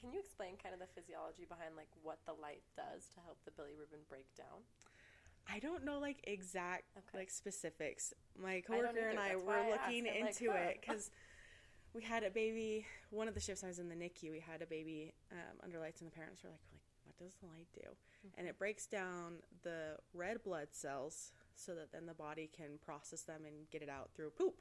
[0.00, 3.38] Can you explain kind of the physiology behind like what the light does to help
[3.44, 4.62] the bilirubin break down?
[5.50, 7.18] I don't know like exact Okay.
[7.18, 8.12] like specifics.
[8.40, 9.18] My coworker and.
[9.18, 10.58] I That's were I looking like, into huh.
[10.70, 11.10] it because
[11.94, 12.86] we had a baby.
[13.10, 15.78] One of the shifts I was in the NICU, we had a baby um, under
[15.80, 17.88] lights, and the parents were like, "Like, what does the light do?"
[18.36, 23.22] And it breaks down the red blood cells so that then the body can process
[23.22, 24.54] them and get it out through poop.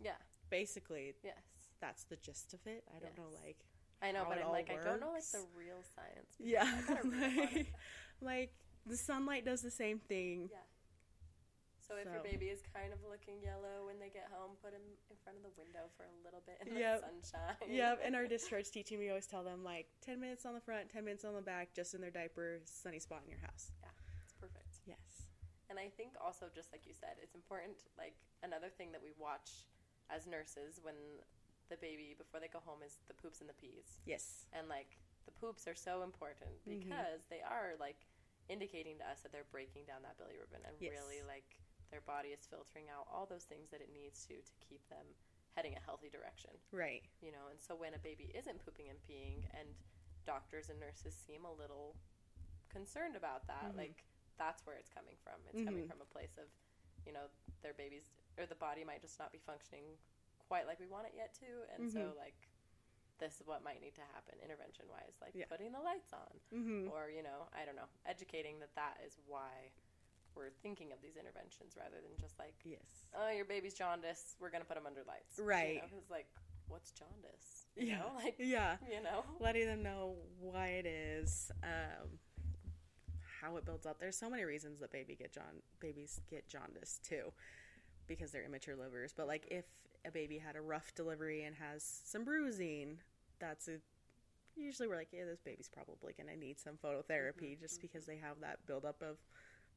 [0.00, 0.12] Yeah.
[0.50, 1.34] Basically, Yes.
[1.80, 2.84] that's the gist of it.
[2.94, 3.64] I don't know, like
[4.02, 6.34] I know, but I'm like, I don't know like the real science.
[6.38, 6.84] yeah, it.
[6.90, 7.54] I gotta read up on it.
[7.56, 7.72] like,
[8.20, 8.52] like
[8.86, 10.48] the sunlight does the same thing.
[10.52, 10.58] Yeah.
[11.84, 14.80] So if your baby is kind of looking yellow when they get home, put them
[15.12, 16.96] in front of the window for a little bit in Yep.
[16.96, 17.68] the sunshine.
[17.68, 20.88] Yep, in our discharge teaching, we always tell them like 10 minutes on the front,
[20.88, 23.68] 10 minutes on the back, just in their diaper, sunny spot in your house.
[23.84, 23.92] Yeah,
[24.24, 24.80] it's perfect.
[24.88, 25.28] Yes.
[25.68, 27.76] And I think also, just like you said, it's important.
[28.00, 29.68] Like another thing that we watch
[30.08, 30.96] as nurses when
[31.68, 34.46] the baby before they go home is the poops and the pees, Yes.
[34.52, 36.80] and like the poops are so important Mhm.
[36.84, 38.06] because they are like
[38.48, 40.92] indicating to us that they're breaking down that bilirubin and Yes.
[40.92, 41.58] really like
[41.90, 45.14] their body is filtering out all those things that it needs to to keep them
[45.54, 46.50] heading a healthy direction.
[46.72, 47.04] Right.
[47.22, 49.74] You know, and so when a baby isn't pooping and peeing and
[50.26, 51.96] doctors and nurses seem a little
[52.68, 53.76] concerned about that, Mhm.
[53.76, 54.04] like
[54.36, 55.40] that's where it's coming from.
[55.46, 55.88] It's coming Mhm.
[55.90, 56.50] from a place of,
[57.06, 57.30] you know,
[57.62, 59.96] their babies or the body might just not be functioning
[60.54, 62.16] quite like we want it yet to, and so Mhm.
[62.16, 62.38] like
[63.18, 65.46] this is what might need to happen intervention wise, like Yeah.
[65.46, 66.88] putting the lights on Mm-hmm.
[66.92, 69.70] or you know i don't know educating that that is why
[70.34, 73.06] we're thinking of these interventions rather than just like Yes.
[73.14, 75.76] oh your baby's jaundice we're gonna put them under lights Right.
[75.76, 76.26] you know, it's like
[76.68, 77.98] what's jaundice you Yeah.
[78.00, 78.78] know like Yeah.
[78.88, 82.18] you know Letting them know why it is, um,
[83.40, 83.98] how it builds up.
[83.98, 87.32] There's so many reasons that baby get jaun- babies get jaundice too,
[88.06, 89.12] because they're immature livers.
[89.12, 89.66] But like if
[90.06, 92.98] a baby had a rough delivery and has some bruising,
[93.38, 93.80] that's a
[94.56, 98.40] usually we're like, yeah, this baby's probably gonna need some phototherapy just because they have
[98.40, 99.16] that buildup of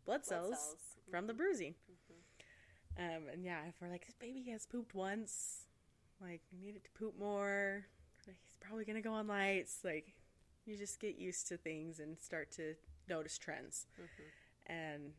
[0.06, 0.98] blood Blood cells, cells.
[1.10, 1.74] from the bruising.
[1.92, 3.16] Mhm.
[3.18, 5.66] Um, and yeah, if we're like, this baby has pooped once,
[6.22, 7.88] like, we need it to poop more,
[8.28, 9.84] like, he's probably gonna go on lights.
[9.84, 10.14] Like,
[10.66, 12.76] you just get used to things and start to
[13.08, 13.88] notice trends.
[14.00, 14.32] Mhm.
[14.68, 15.14] And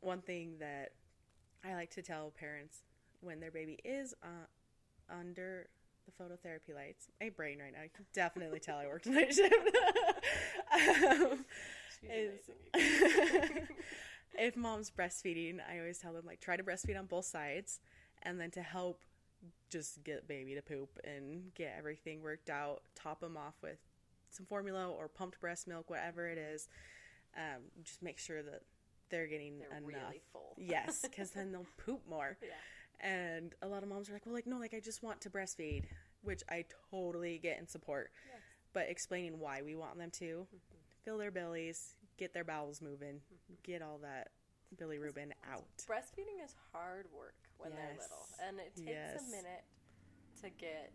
[0.00, 0.92] one thing that
[1.64, 2.82] I like to tell parents
[3.24, 4.46] when their baby is uh,
[5.10, 5.66] under
[6.06, 9.54] the phototherapy lights, my brain right now, you can definitely tell I worked night shift.
[10.72, 11.44] um,
[12.02, 12.50] is-
[14.38, 17.80] if mom's breastfeeding, I always tell them like try to breastfeed on both sides,
[18.22, 19.00] and then to help
[19.70, 23.78] just get baby to poop and get everything worked out, top them off with
[24.30, 26.68] some formula or pumped breast milk, whatever it is.
[27.36, 28.62] Um, just make sure that
[29.10, 29.88] they're getting they're enough.
[29.88, 32.36] really full yes, because then they'll poop more.
[32.42, 32.48] yeah
[33.04, 35.30] And a lot of moms are like, well, like no, like I just want to
[35.30, 35.84] breastfeed,
[36.22, 38.10] which I totally get and support.
[38.26, 38.40] yes
[38.72, 40.58] But explaining why we want them to Mhm.
[41.04, 43.62] fill their bellies, get their bowels moving, Mhm.
[43.62, 44.32] get all that
[44.76, 45.68] bilirubin out.
[45.86, 49.20] breastfeeding is hard work when they're little and it takes Yes.
[49.28, 49.64] a minute
[50.40, 50.92] to get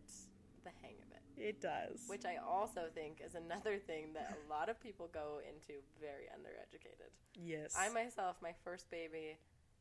[0.64, 2.06] the hang of it It does.
[2.10, 6.26] which I also think is another thing that a lot of people go into very
[6.28, 7.12] undereducated.
[7.36, 7.74] yes.
[7.78, 9.38] I myself, my first baby,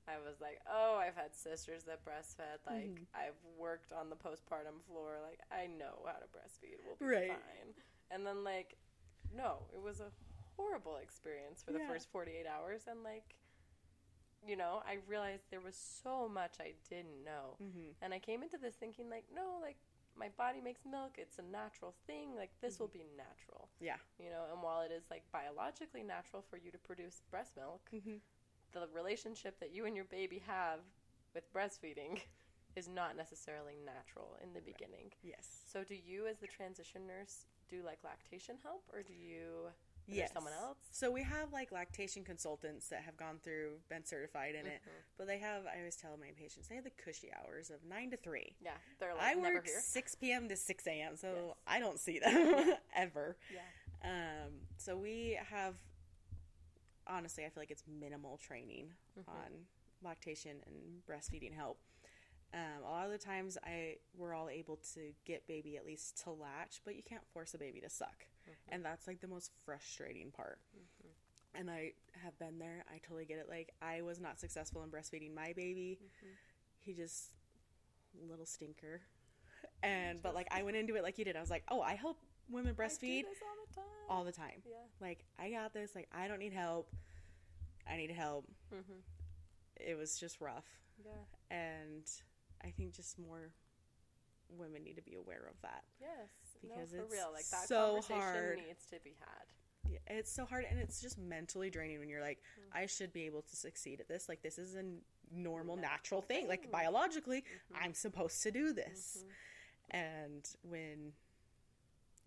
[0.08, 2.64] I was like, oh, I've had sisters that breastfed.
[2.66, 3.06] Like, Mhm.
[3.14, 5.18] I've worked on the postpartum floor.
[5.22, 6.80] Like, I know how to breastfeed.
[6.84, 7.28] We'll be Right.
[7.28, 7.74] fine.
[8.10, 8.78] And then, like,
[9.30, 10.10] no, it was a
[10.56, 11.88] horrible experience for the Yeah.
[11.88, 12.86] first 48 hours.
[12.86, 13.36] And, like,
[14.46, 17.56] you know, I realized there was so much I didn't know.
[17.58, 19.76] hmm And I came into this thinking, like, no, like,
[20.14, 21.18] my body makes milk.
[21.18, 22.34] It's a natural thing.
[22.34, 23.68] Like, this will be natural.
[23.78, 23.98] Yeah.
[24.18, 27.88] You know, and while it is, like, biologically natural for you to produce breast milk,
[27.90, 28.16] hmm
[28.72, 30.80] the relationship that you and your baby have
[31.34, 32.20] with breastfeeding
[32.76, 35.10] is not necessarily natural in the beginning.
[35.22, 35.62] Yes.
[35.72, 39.70] So, do you, as the transition nurse, do like lactation help, or do you?
[40.10, 40.32] Yes.
[40.32, 40.78] someone else?
[40.90, 45.02] So we have like lactation consultants that have gone through, been certified in it, Mhm.
[45.18, 45.66] but they have.
[45.66, 48.56] I always tell my patients they have the cushy hours of nine to three.
[48.58, 49.80] Yeah, they're like I work here.
[49.82, 50.48] six p.m.
[50.48, 51.18] to six a.m.
[51.18, 51.56] So Yes.
[51.66, 53.36] I don't see them ever.
[53.52, 53.60] Yeah.
[54.02, 55.74] Um, so we have,
[57.08, 59.28] honestly, I feel like it's minimal training Mhm.
[59.28, 59.66] on
[60.02, 61.80] lactation and breastfeeding help.
[62.52, 66.16] Um, a lot of the times, I we're all able to get baby at least
[66.24, 68.54] to latch, but you can't force a baby to suck, Mhm.
[68.68, 70.60] and that's like the most frustrating part.
[70.74, 71.14] Mhm.
[71.54, 72.84] And I have been there.
[72.88, 73.48] I totally get it.
[73.48, 75.98] Like I was not successful in breastfeeding my baby.
[76.00, 76.36] Mhm.
[76.78, 77.34] He just
[78.14, 79.02] little stinker.
[79.82, 81.36] And but like I went into it like you did.
[81.36, 82.18] I was like, oh, I help
[82.50, 83.84] women breastfeed this all the time.
[84.08, 84.62] all the time.
[84.66, 84.76] yeah.
[85.00, 85.94] Like I got this.
[85.94, 86.88] Like I don't need help.
[87.90, 88.46] I need help.
[88.70, 89.00] hmm
[89.80, 90.66] It was just rough,
[91.04, 91.12] Yeah.
[91.56, 92.04] and
[92.64, 93.50] I think just more
[94.50, 95.84] women need to be aware of that.
[96.00, 96.28] Yes.
[96.60, 97.30] Because no, for it's real.
[97.32, 98.58] Like that so conversation hard.
[98.66, 99.46] needs to be had.
[99.90, 102.76] Yeah, it's so hard, and it's just mentally draining when you're like, Mhm.
[102.82, 104.28] I should be able to succeed at this.
[104.28, 104.84] Like this is a
[105.30, 106.48] normal, Natural natural thing.
[106.48, 106.70] Like thing.
[106.70, 107.76] biologically, Mhm.
[107.80, 109.22] I'm supposed to do this.
[109.24, 109.32] Mhm.
[109.90, 111.12] And when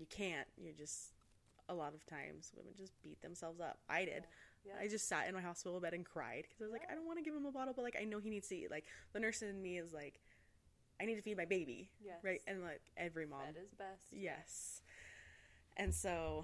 [0.02, 1.14] you can't, you just
[1.70, 3.78] a lot of times women just beat themselves up.
[3.88, 4.24] I did.
[4.66, 4.74] Yeah.
[4.82, 7.06] I just sat in my hospital bed and cried because I was like, I don't
[7.06, 8.72] want to give him a bottle, but like I know he needs to eat.
[8.72, 10.20] Like the nurse in me is like,
[11.00, 12.18] I need to feed my baby, Yes.
[12.24, 12.42] right?
[12.48, 14.04] And like every mom, That is best.
[14.12, 14.82] yes.
[15.78, 16.44] And so,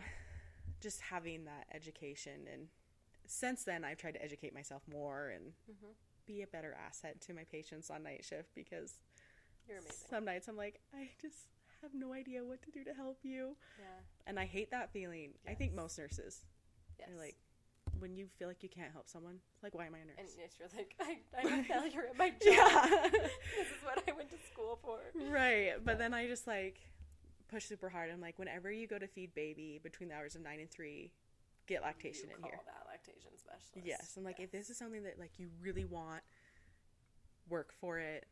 [0.81, 2.67] just having that education, and
[3.27, 5.91] since then I've tried to educate myself more and hmm
[6.25, 8.99] be a better asset to my patients on night shift because
[9.67, 10.07] You're amazing.
[10.09, 11.47] some nights I'm like, I just
[11.82, 13.55] have no idea what to do to help you.
[13.80, 13.86] yeah.
[14.25, 15.32] And I hate that feeling.
[15.47, 16.43] I think most nurses
[16.99, 17.09] Yes.
[17.09, 17.36] are like,
[17.99, 20.15] when you feel like you can't help someone, like, why am I a nurse?
[20.19, 22.41] and yes, you're like, I, I'm a failure at my job.
[22.43, 23.09] yeah.
[23.11, 24.99] this is what I went to school for.
[25.32, 25.73] right.
[25.84, 26.80] But then I just like
[27.49, 28.09] push super hard.
[28.11, 31.11] I'm like, whenever you go to feed baby between the hours of nine and three,
[31.65, 32.59] get lactation you in call here.
[32.65, 33.86] that lactation specialist.
[33.88, 34.13] Yes.
[34.17, 36.21] I'm like, if this is something that like you really want,
[37.49, 38.25] work for it.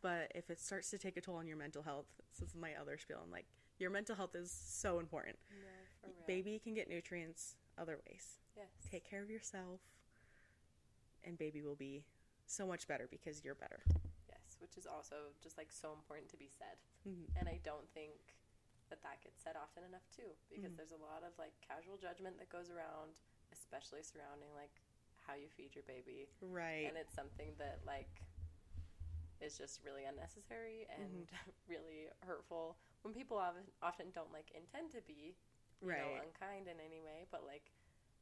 [0.00, 2.06] But if it starts to take a toll on your mental health,
[2.38, 3.18] this is my other spiel.
[3.22, 3.46] I'm like,
[3.78, 5.36] your mental health is so important.
[5.50, 5.66] No,
[6.00, 6.26] for real.
[6.26, 8.38] Baby can get nutrients other ways.
[8.56, 8.66] Yes.
[8.90, 9.80] Take care of yourself,
[11.24, 12.04] and baby will be
[12.46, 13.80] so much better because you're better.
[14.28, 16.78] Yes, which is also just like so important to be said.
[17.06, 17.36] Mhm.
[17.38, 18.34] And I don't think
[18.88, 20.76] that that gets said often enough too, because Mhm.
[20.76, 23.14] there's a lot of like casual judgment that goes around,
[23.52, 24.80] especially surrounding like
[25.26, 26.86] how you feed your baby, Right.
[26.88, 28.22] and it's something that like
[29.40, 31.50] is just really unnecessary and Mm-hmm.
[31.72, 35.36] really hurtful when people often often don't like intend to be
[35.80, 36.22] you know, Right.
[36.26, 37.70] unkind in any way, but like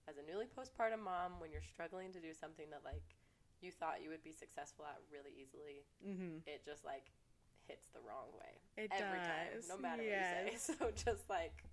[0.08, 3.16] as a newly postpartum mom, when you're struggling to do something that like
[3.64, 6.44] you thought you would be successful at really easily, mm-hmm.
[6.46, 7.08] it just like
[7.66, 9.66] hits the wrong way It every does.
[9.66, 10.44] time, no matter yes.
[10.44, 10.74] what you say.
[10.78, 11.64] So just like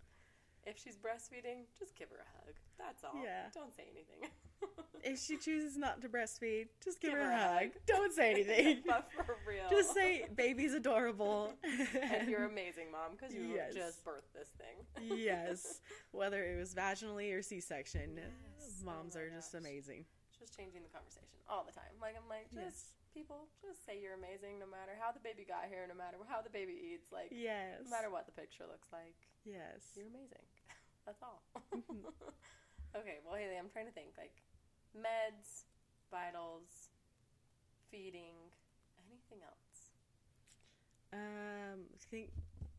[0.65, 2.55] if she's breastfeeding, just give her a hug.
[2.77, 3.21] That's all.
[3.23, 3.43] Yeah.
[3.53, 4.29] Don't say anything.
[5.05, 7.69] If she chooses not to breastfeed, just give, her, a hug.
[7.85, 8.83] Don't say anything.
[8.87, 9.65] but for real.
[9.69, 11.51] just say baby's adorable.
[12.01, 13.73] and you're amazing, mom, because you Yes.
[13.73, 15.17] just birthed this thing.
[15.17, 18.81] yes, whether it was vaginally or C-section, Yes.
[18.85, 19.59] moms Oh are just gosh.
[19.59, 20.05] amazing.
[20.39, 21.91] Just changing the conversation all the time.
[22.01, 22.85] Like I'm like, just Yes.
[23.13, 26.41] People, just say you're amazing, no matter how the baby got here, no matter how
[26.41, 27.85] the baby eats, like Yes.
[27.85, 29.15] no matter what the picture looks like.
[29.45, 29.93] Yes.
[29.95, 30.43] You're amazing.
[31.05, 31.43] That's all.
[31.71, 32.03] Mhm.
[32.97, 34.41] okay, well, Haley, I'm trying to think like
[34.97, 35.69] meds,
[36.09, 36.89] vitals,
[37.91, 38.35] feeding,
[39.09, 39.93] anything else.
[41.13, 42.31] Um, I think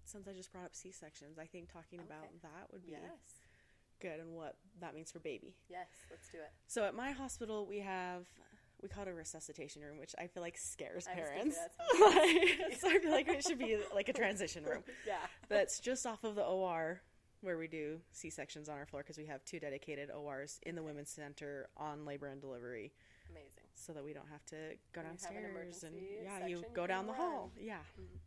[0.04, 3.40] since I just brought up C-sections, I think talking about that would be Yes.
[4.00, 5.54] good and what that means for baby.
[5.68, 6.50] Yes, let's do it.
[6.66, 8.26] So at my hospital, we have
[8.84, 11.58] we call it a resuscitation room, which I feel like scares I was gonna parents.
[12.68, 14.84] Like, so I feel like it should be like a transition room.
[15.06, 15.16] yeah.
[15.48, 17.00] That's just off of the OR
[17.40, 20.74] where we do C sections on our floor because we have two dedicated ORs in
[20.76, 22.92] the women's center on labor and delivery,
[23.30, 23.48] Amazing.
[23.74, 24.56] so that we don't have to
[24.94, 27.50] go you have an downstairs and yeah, you go down the hall.
[27.56, 27.64] run.
[27.66, 27.78] Yeah.
[27.98, 28.18] Mhm.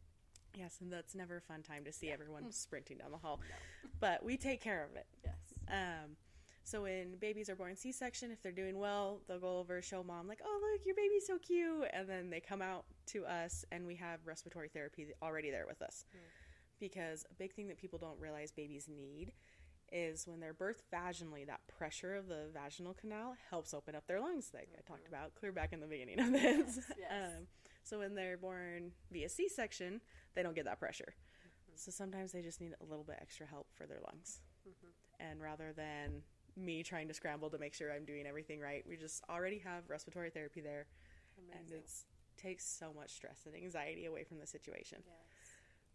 [0.57, 2.13] Yes, and that's never a fun time to see Yeah.
[2.13, 3.39] everyone sprinting down the hall.
[3.47, 3.89] No.
[3.99, 5.05] But we take care of it.
[5.23, 5.35] Yes.
[5.67, 6.15] Um,
[6.67, 10.27] so when babies are born C-section, if they're doing well, they'll go over show mom
[10.27, 13.87] like, "Oh, look, your baby's so cute," and then they come out to us, and
[13.87, 16.03] we have respiratory therapy already there with us.
[16.13, 16.19] Mm.
[16.77, 19.31] Because a big thing that people don't realize babies need
[19.93, 24.19] is when they're birthed vaginally, that pressure of the vaginal canal helps open up their
[24.19, 26.75] lungs, like I talked about clear back in the beginning of this.
[26.75, 27.31] Yes, yes.
[27.37, 27.47] Um,
[27.83, 30.01] so when they're born via C-section,
[30.35, 31.13] they don't get that pressure.
[31.15, 31.71] Mm-hmm.
[31.75, 34.91] So sometimes they just need a little bit extra help for their lungs Mhm.
[35.21, 36.23] and rather than
[36.57, 39.83] me trying to scramble to make sure I'm doing everything right, we just already have
[39.87, 40.87] respiratory therapy there,
[41.53, 41.89] and it
[42.41, 44.99] takes so much stress and anxiety away from the situation.
[45.05, 45.15] yes.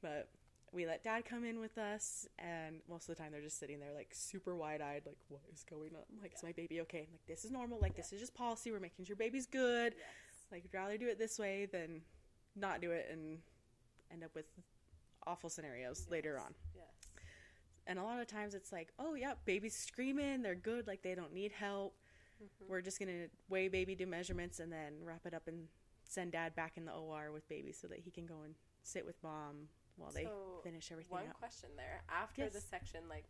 [0.00, 0.28] But
[0.72, 3.78] we let dad come in with us, and most of the time they're just sitting
[3.78, 6.02] there like super wide eyed, like, what is going on?
[6.20, 7.00] Like, is my baby okay?
[7.00, 7.78] I'm like, this is normal.
[7.80, 8.72] Like, this is just policy.
[8.72, 9.94] We're making sure baby's good.
[9.96, 10.46] Yes.
[10.50, 12.00] Like, we'd rather do it this way than
[12.56, 13.38] not do it and
[14.10, 14.46] end up with
[15.26, 16.54] awful scenarios later on.
[16.74, 16.86] Yes.
[17.87, 21.14] And a lot of times it's like, oh, yeah, baby's screaming, they're good, like they
[21.14, 21.97] don't need help.
[22.43, 22.68] Mhm.
[22.68, 25.68] We're just gonna weigh baby, do measurements, and then wrap it up and
[26.05, 29.05] send dad back in the OR with baby so that he can go and sit
[29.07, 31.39] with mom while they So, finish everything One up.
[31.39, 32.03] question there.
[32.09, 33.26] After the section, like,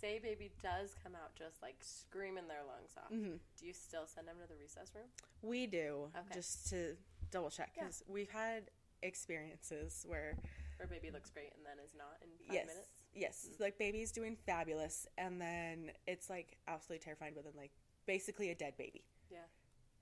[0.00, 4.06] say baby does come out just like screaming their lungs off, hmm do you still
[4.06, 5.06] send them to the resus room?
[5.42, 6.34] We do Okay.
[6.34, 6.96] just to
[7.30, 7.84] double check Yeah.
[7.84, 8.70] because we've had
[9.02, 10.36] experiences where
[10.78, 12.95] Or baby looks great and then is not in five yes, minutes?
[13.16, 17.72] Yes, like baby's doing fabulous, and then it's like absolutely terrifying, but then like
[18.06, 19.02] basically a dead baby.
[19.30, 19.38] Yeah.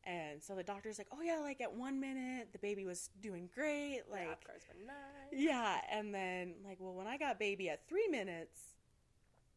[0.07, 3.49] And so the doctor's like, oh yeah, like at one minute the baby was doing
[3.55, 5.33] great, Like, like Apgar's been nice.
[5.33, 8.61] yeah, and then like, well, when I got baby at three minutes,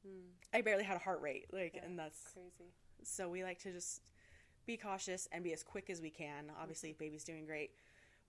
[0.08, 1.84] Mm, I barely had a heart rate, like, Yeah.
[1.86, 2.72] and that's crazy.
[3.04, 4.12] so we like to just
[4.66, 6.52] be cautious and be as quick as we can.
[6.62, 7.72] Obviously, if baby's doing great,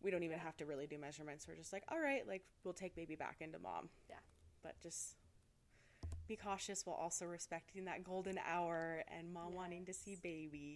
[0.00, 1.46] we don't even have to really do measurements.
[1.46, 3.90] We're just like, all right, like we'll take baby back into mom.
[4.08, 4.16] Yeah.
[4.62, 5.17] But just
[6.28, 10.14] be cautious while also respecting that golden hour and mom wanting to see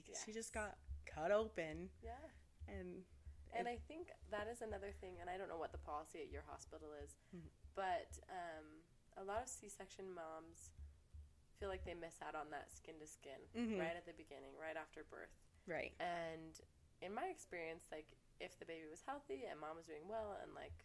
[0.08, 0.22] Yes.
[0.24, 0.76] She just got
[1.06, 2.16] cut open Yeah.
[2.66, 3.04] and
[3.54, 6.30] And I think that is another thing, and I don't know what the policy at
[6.32, 7.50] your hospital is, Mhm.
[7.74, 8.80] but um,
[9.18, 10.70] a lot of C-section moms
[11.60, 13.78] feel like they miss out on that skin to skin Mhm.
[13.78, 15.36] right at the beginning, right after birth.
[15.66, 15.92] right.
[16.00, 16.58] And
[17.02, 18.08] in my experience, like
[18.40, 20.84] if the baby was healthy and mom was doing well and like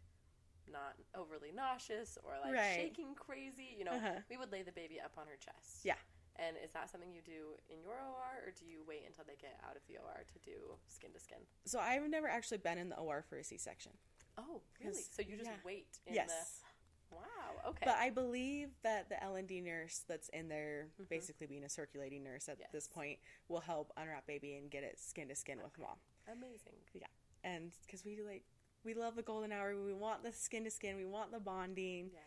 [0.72, 2.76] not overly nauseous or like Right.
[2.76, 4.22] shaking crazy, you know, Uh-huh.
[4.30, 5.84] we would lay the baby up on her chest.
[5.86, 5.98] Yeah.
[6.38, 9.36] And is that something you do in your OR or do you wait until they
[9.36, 11.40] get out of the OR to do skin to skin?
[11.66, 13.98] So I've never actually been in the OR for a C-section.
[14.38, 14.94] Oh, really?
[15.02, 15.58] So you just yeah.
[15.64, 16.60] wait in yes.
[16.62, 16.68] the
[17.10, 17.86] Wow, okay.
[17.86, 21.08] But I believe that the L and D nurse that's in there, Mhm.
[21.08, 25.00] basically being a circulating nurse at this point, will help unwrap baby and get it
[25.00, 25.98] skin to skin with mom.
[26.28, 26.76] Amazing.
[26.94, 27.08] Yeah.
[27.44, 28.44] And because we do like
[28.84, 32.12] we love the golden hour, we want the skin to skin, we want the bonding,
[32.14, 32.24] Yes.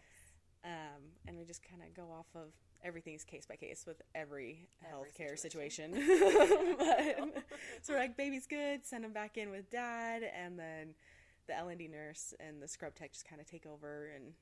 [0.65, 4.69] um, and we just kind of go off of everything's case by case with every,
[4.85, 5.95] Every healthcare situation.
[5.95, 6.77] situation.
[7.35, 7.45] But-
[7.83, 10.95] so we're like, baby's good, send him back in with dad, and then
[11.47, 14.33] the L and D nurse and the scrub tech just kind of take over, and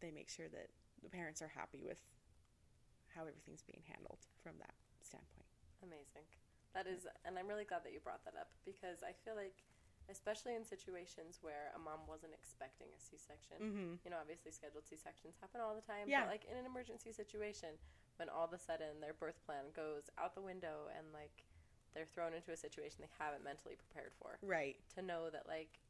[0.00, 0.68] they make sure that
[1.02, 2.00] the parents are happy with
[3.14, 5.46] how everything's being handled from that standpoint.
[5.82, 6.26] Amazing.
[6.74, 9.54] That is, and I'm really glad that you brought that up because I feel like,
[10.10, 13.90] especially in situations where a mom wasn't expecting a C-section, Mm-hmm.
[14.04, 16.06] you know, obviously scheduled C-sections happen all the time.
[16.06, 16.24] Yeah.
[16.26, 17.74] But like in an emergency situation,
[18.16, 21.44] when all of a sudden their birth plan goes out the window and like
[21.92, 24.76] they're thrown into a situation they haven't mentally prepared for, Right.
[24.94, 25.80] to know that like,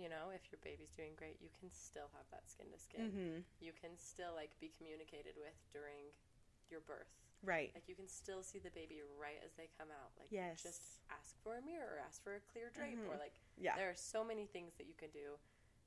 [0.00, 3.02] you know, if your baby's doing great, you can still have that skin to skin.
[3.12, 3.36] Mm-hmm.
[3.60, 6.08] You can still like be communicated with during
[6.72, 7.12] your birth.
[7.42, 7.70] Right.
[7.74, 10.12] Like you can still see the baby right as they come out.
[10.18, 10.62] Like Yes.
[10.62, 13.08] just ask for a mirror, or ask for a clear drape, Mhm.
[13.08, 13.76] or like Yeah.
[13.76, 15.38] there are so many things that you can do,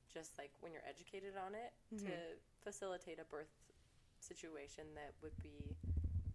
[0.09, 2.39] just like when you're educated on it to Mhm.
[2.61, 3.53] facilitate a birth
[4.19, 5.77] situation that would be,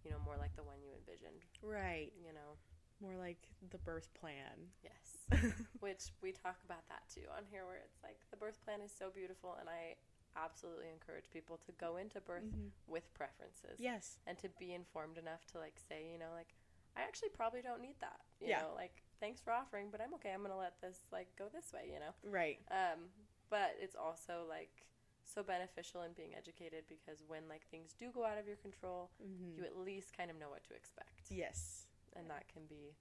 [0.03, 1.45] you know, more like the one you envisioned.
[1.61, 2.11] Right.
[2.17, 2.57] You know,
[2.99, 4.71] More like the birth plan.
[4.81, 5.27] yes.
[5.81, 8.91] Which we talk about that too on here, where it's like the birth plan is
[8.91, 9.97] so beautiful, and I
[10.35, 12.71] absolutely encourage people to go into birth Mhm.
[12.87, 13.79] with preferences.
[13.79, 14.19] Yes.
[14.25, 16.53] and to be informed enough to like say, you know, like
[16.95, 18.21] I actually probably don't need that.
[18.39, 18.61] You Yeah.
[18.63, 20.31] know, like thanks for offering, but I'm okay.
[20.33, 21.89] I'm gonna let this like go this way.
[21.91, 22.13] You know.
[22.23, 22.59] Right.
[22.69, 23.11] Um,
[23.49, 24.87] but it's also like
[25.23, 29.11] so beneficial in being educated because when like things do go out of your control,
[29.23, 29.57] Mm-hmm.
[29.57, 31.87] you at least kind of know what to expect, Yes.
[32.13, 32.95] and that can be,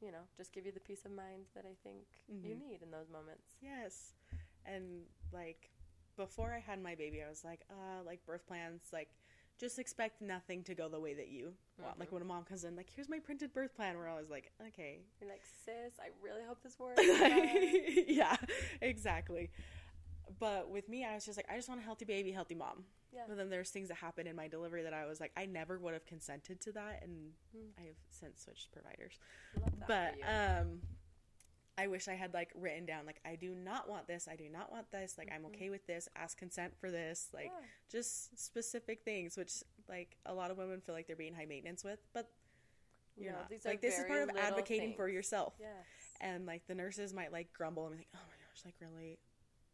[0.00, 2.58] you know, just give you the peace of mind that I think you Mhm.
[2.58, 3.56] need in those moments.
[3.60, 4.14] Yes.
[4.64, 5.70] And like
[6.16, 9.08] before I had my baby, I was like, uh, like birth plans, like
[9.58, 11.52] just expect nothing to go the way that you
[11.82, 11.98] want.
[11.98, 12.12] Like Mhm.
[12.12, 14.50] when a mom comes in, like, here's my printed birth plan, where I was like,
[14.68, 14.98] okay.
[15.20, 17.00] You're like, sis, I really hope this works.
[18.08, 18.36] yeah,
[18.80, 19.50] exactly.
[20.40, 22.84] But with me, I was just like, I just want a healthy baby, healthy mom.
[23.12, 23.22] Yeah.
[23.28, 25.78] But then there's things that happen in my delivery that I was like, I never
[25.78, 27.68] would have consented to that, and Hmm.
[27.78, 29.18] I have since switched providers.
[29.60, 30.80] Love that but um
[31.76, 34.48] i wish i had like written down like i do not want this i do
[34.48, 35.46] not want this like i'm Mhm.
[35.46, 37.66] okay with this ask consent for this like Yeah.
[37.90, 41.82] just specific things which like a lot of women feel like they're being high maintenance
[41.84, 42.30] with but
[43.16, 45.70] you're No, not these are like this is part of advocating for yourself Yes.
[46.20, 49.18] and like the nurses might like grumble and be like oh my gosh like really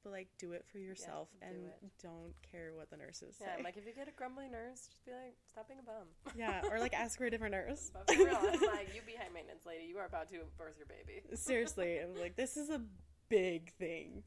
[0.02, 1.90] but like do it for yourself do and it.
[2.02, 5.04] don't care what the nurses Yeah, say like if you get a grumbly nurse, just
[5.04, 6.08] be like, stop being a bum.
[6.36, 9.14] yeah or like ask for a different nurse But for real, I'm like, you be
[9.16, 9.84] high maintenance lady.
[9.84, 11.22] You are about to birth your baby.
[11.34, 12.80] seriously i'm like this is a
[13.28, 14.22] big thing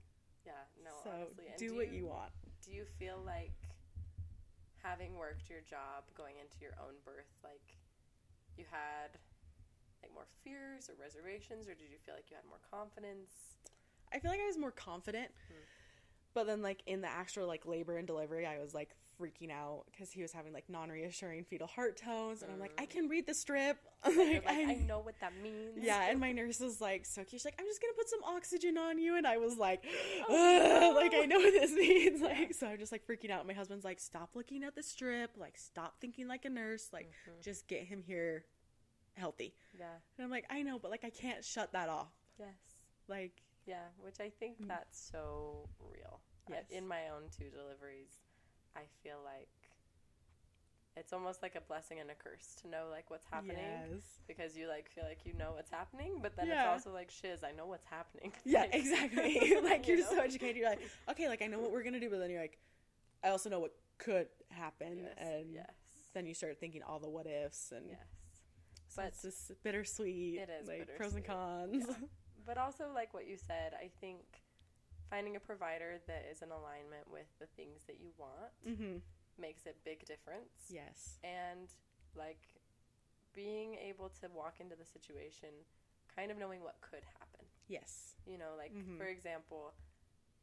[0.46, 0.52] Yeah,
[0.84, 1.46] no, so honestly.
[1.50, 2.32] And do what you want
[2.64, 3.52] Do you feel like
[4.82, 7.64] having worked your job going into your own birth, like
[8.58, 9.16] you had
[10.04, 13.53] like more fears or reservations, or did you feel like you had more confidence?
[14.14, 15.30] I feel like I was more confident.
[15.48, 15.56] Hmm.
[16.34, 19.84] But then, like in the actual like labor and delivery, I was like freaking out
[19.92, 23.28] because he was having like non-reassuring fetal heart tones, and I'm like, I can read
[23.28, 23.78] the strip.
[23.78, 24.18] Mm.
[24.18, 25.78] Like, like, I I know what that means.
[25.80, 28.78] Yeah, and my nurse was like, so she's like, I'm just gonna put some oxygen
[28.78, 29.84] on you, and I was like,
[30.28, 32.22] Oh, "Ugh," like I know what this means.
[32.24, 33.46] Like, so I'm just like freaking out.
[33.48, 37.10] My husband's like, stop looking at the strip, like stop thinking like a nurse, like
[37.30, 37.44] Mhm.
[37.44, 38.46] just get him here
[39.16, 39.54] healthy.
[39.80, 39.86] Yeah.
[40.18, 42.12] And I'm like, I know, but like I can't shut that off.
[42.40, 42.50] Yes.
[43.08, 44.68] Like, Yeah, which I think Mm.
[44.68, 46.20] that's so real.
[46.48, 46.66] I- Yes.
[46.70, 48.20] in my own two deliveries,
[48.76, 49.50] I feel like
[50.96, 54.20] it's almost like a blessing and a curse to know like what's happening yes.
[54.28, 56.62] because you like feel like you know what's happening, but then Yeah.
[56.76, 58.32] it's also like shiz, I know what's happening.
[58.46, 59.56] Yeah, Like, exactly.
[59.62, 60.58] like you you're so educated.
[60.58, 62.60] You're like, okay, like I know what we're gonna do, but then you're like,
[63.24, 65.72] I also know what could happen, Yes, and yes.
[66.14, 68.06] then you start thinking all the what ifs, and yes.
[68.90, 70.40] so But- it's just bittersweet.
[70.40, 72.10] It is like pros and bittersweet, cons.
[72.46, 74.20] But also like what you said, I think
[75.10, 78.98] finding a provider that is in alignment with the things that you want mm-hmm.
[79.40, 80.70] makes a big difference.
[80.70, 81.20] Yes.
[81.24, 81.70] and
[82.16, 82.42] like
[83.34, 85.50] being able to walk into the situation
[86.16, 88.14] kind of knowing what could happen Yes.
[88.28, 88.98] you know like Mhm.
[88.98, 89.74] for example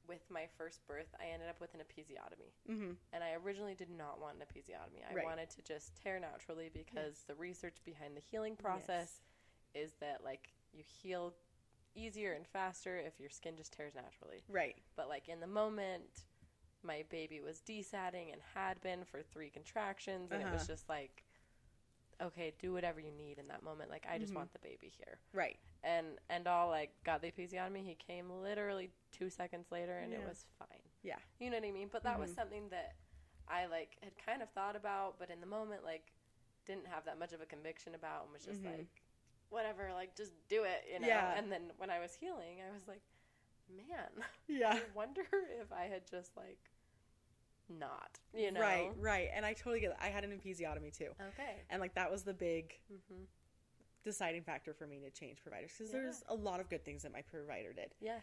[0.08, 2.92] with my first birth i ended up with an episiotomy Mm-hmm.
[3.12, 5.24] and i originally did not want an episiotomy i Right.
[5.24, 7.24] wanted to just tear naturally because Yes.
[7.28, 9.20] the research behind the healing process
[9.74, 11.32] is that like you heal
[11.94, 14.76] easier and faster if your skin just tears naturally Right.
[14.96, 16.24] but like in the moment
[16.82, 20.66] my baby was desatting and had been for three contractions and it was Uh-huh.
[20.66, 21.24] just like
[22.20, 24.36] okay do whatever you need in that moment like i just Mhm.
[24.36, 25.58] want the baby here Right.
[25.82, 30.22] and and all like got the episiotomy he came literally two seconds later and it
[30.22, 31.18] was fine Yeah.
[31.38, 32.34] you know what i mean but that was Mhm.
[32.34, 32.94] something that
[33.48, 36.12] i like had kind of thought about but in the moment like
[36.66, 38.78] didn't have that much of a conviction about and was just Mhm.
[38.78, 39.02] like
[39.50, 41.06] whatever, like just do it, you know.
[41.08, 41.34] Yeah.
[41.36, 43.02] And then when I was healing, I was like,
[43.76, 44.72] man, Yeah.
[44.74, 45.22] I wonder
[45.60, 46.58] if I had just like
[47.68, 48.60] not, you know.
[48.60, 49.28] Right, right.
[49.34, 50.04] And I totally get that.
[50.04, 51.10] I had an episiotomy too.
[51.20, 51.56] Okay.
[51.70, 53.22] And like that was the big Mm-hmm.
[54.04, 56.00] deciding factor for me to change providers because Yeah.
[56.00, 57.94] there's a lot of good things that my provider did.
[58.00, 58.22] Yes.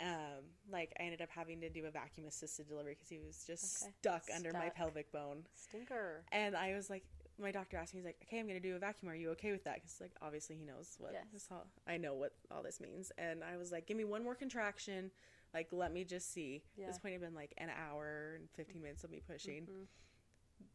[0.00, 3.44] Um, like I ended up having to do a vacuum assisted delivery because he was
[3.46, 3.92] just Okay.
[4.00, 5.44] stuck, under my pelvic bone.
[5.54, 6.24] Stinker.
[6.32, 7.04] And I was like,
[7.40, 9.10] my doctor asked me, he's like, okay, I'm gonna do a vacuum.
[9.10, 9.76] Are you okay with that?
[9.76, 11.24] Because like obviously he knows what Yes.
[11.32, 11.66] this all.
[11.86, 13.12] I know what all this means.
[13.18, 15.10] And I was like, give me one more contraction.
[15.54, 16.62] Like let me just see.
[16.76, 16.86] Yeah.
[16.86, 19.62] This point had been like an hour and 15 minutes of me pushing.
[19.62, 19.86] Mhm.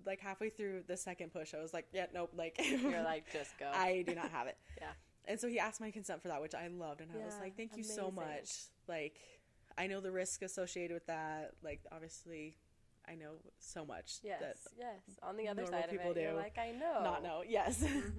[0.05, 2.31] Like halfway through the second push, I was like, yeah, nope.
[2.35, 3.71] Like You're like, just go.
[3.73, 4.57] I do not have it.
[4.81, 4.91] Yeah.
[5.27, 7.57] And so he asked my consent for that, which I loved, and I was like,
[7.57, 9.15] "Thank you so much." Like,
[9.75, 11.53] I know the risk associated with that.
[11.63, 12.57] Like, obviously,
[13.09, 14.39] I know so much Yes.
[14.41, 14.99] that yes.
[15.23, 17.01] On the other side of people it, you're do like, I know.
[17.03, 17.43] not know.
[17.47, 17.83] Yes.
[17.85, 18.09] hmm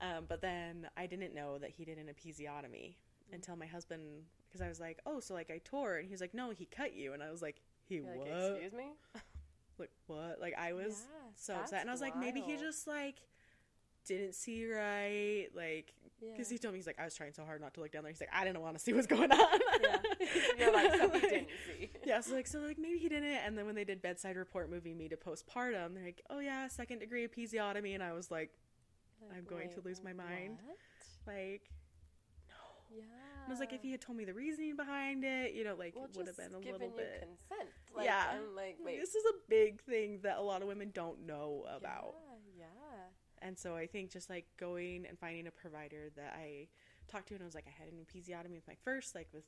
[0.00, 2.94] um, but then I didn't know that he did an episiotomy
[3.30, 3.34] Mm.
[3.34, 6.20] until my husband, because I was like, "Oh, so like I tore," and he was
[6.20, 8.86] like, "No, he cut you," and I was like, "He You're what?" like, excuse me.
[9.78, 10.40] like what?
[10.40, 13.16] Like I was Yeah, so upset, and I was like, maybe he just like
[14.18, 16.30] didn't see right, like Yeah.
[16.32, 18.02] because he told me he's like I was trying so hard not to look down
[18.02, 18.12] there.
[18.12, 19.60] He's like I didn't want to see what's going on.
[19.82, 19.96] yeah.
[20.58, 21.90] You're like, so he didn't see.
[22.04, 23.24] yeah, so like so like maybe he didn't.
[23.46, 26.68] And then when they did bedside report moving me to postpartum, they're like, oh yeah,
[26.68, 28.50] second degree episiotomy, and I was like,
[29.28, 30.58] Like, I'm going to lose my mind.
[30.64, 30.76] what?
[31.34, 31.70] like.
[32.48, 32.96] No.
[32.98, 33.04] Yeah.
[33.46, 35.94] I was like, if he had told me the reasoning behind it, you know, like
[35.96, 37.20] well, it would have been a little bit.
[37.22, 37.70] consent.
[37.96, 38.24] Like, Yeah.
[38.32, 39.00] I'm like, Like, wait.
[39.00, 42.14] this is a big thing that a lot of women don't know about.
[42.28, 42.29] Yeah.
[43.42, 46.68] And so I think just like going and finding a provider that I
[47.08, 49.44] talked to and I was like, I had an episiotomy with my first, like with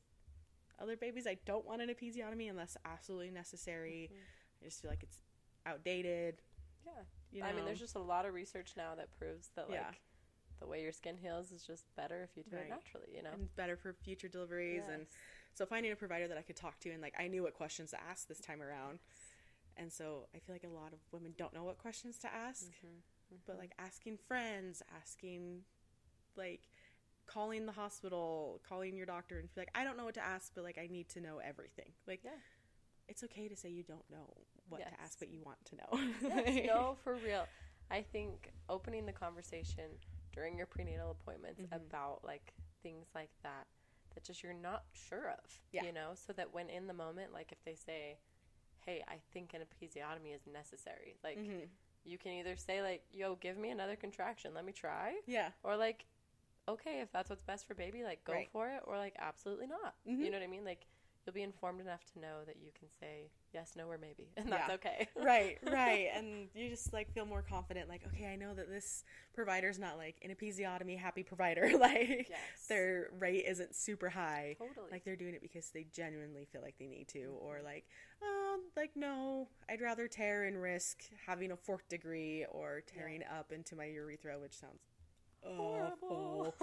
[0.81, 4.11] other babies, I don't want an episiotomy unless absolutely necessary.
[4.13, 4.17] Mhm.
[4.63, 5.19] I just feel like it's
[5.67, 6.43] outdated.
[6.87, 6.93] Yeah.
[7.31, 7.47] You know?
[7.47, 9.93] I mean, there's just a lot of research now that proves that like Yeah.
[10.59, 12.67] the way your skin heals is just better if you do Right.
[12.67, 13.15] it naturally.
[13.15, 13.33] You know.
[13.33, 14.85] and better for future deliveries.
[14.89, 15.07] And
[15.55, 17.91] so finding a provider that I could talk to and like I knew what questions
[17.91, 19.01] to ask this time around.
[19.77, 22.67] And so I feel like a lot of women don't know what questions to ask.
[22.73, 23.03] Mhm.
[23.47, 25.61] But like asking friends, asking
[26.37, 26.69] like
[27.27, 30.53] calling the hospital, calling your doctor and feel like I don't know what to ask,
[30.55, 31.93] but like I need to know everything.
[32.07, 32.31] Like Yeah.
[33.09, 34.29] it's okay to say you don't know
[34.69, 34.91] what Yes.
[34.95, 36.01] to ask, but you want to know.
[36.29, 37.47] Yes, no, for real.
[37.91, 39.85] I think opening the conversation
[40.33, 41.77] during your prenatal appointments Mhm.
[41.77, 43.67] about like things like that
[44.15, 45.85] that just you're not sure of, Yeah.
[45.85, 48.19] you know, so that when in the moment, like if they say,
[48.85, 51.69] "Hey, I think an episiotomy is necessary," like Mhm.
[52.05, 55.51] You can either say like, "Yo, give me another contraction, let me try," Yeah.
[55.63, 56.07] or like,
[56.69, 58.49] "Okay, if that's what's best for baby, like go Right.
[58.51, 60.19] for it," or like, "Absolutely not." Mhm.
[60.21, 60.65] You know what I mean?
[60.65, 60.87] Like
[61.25, 64.51] you'll be informed enough to know that you can say yes, no, or maybe, and
[64.51, 64.75] that's Yeah.
[64.75, 65.09] okay.
[65.17, 66.09] right, right.
[66.15, 69.05] And you just like feel more confident, like, okay, I know that this
[69.35, 71.71] provider's not like an episiotomy happy provider.
[71.79, 72.67] like yes.
[72.69, 74.57] their rate isn't super high.
[74.59, 74.89] totally.
[74.91, 77.47] Like they're doing it because they genuinely feel like they need to, mm-hmm.
[77.47, 77.85] or like,
[78.23, 83.53] oh, like no, I'd rather tear and risk having a fourth degree or tearing up
[83.53, 84.81] into my urethra, which sounds.
[85.47, 86.55] Awful.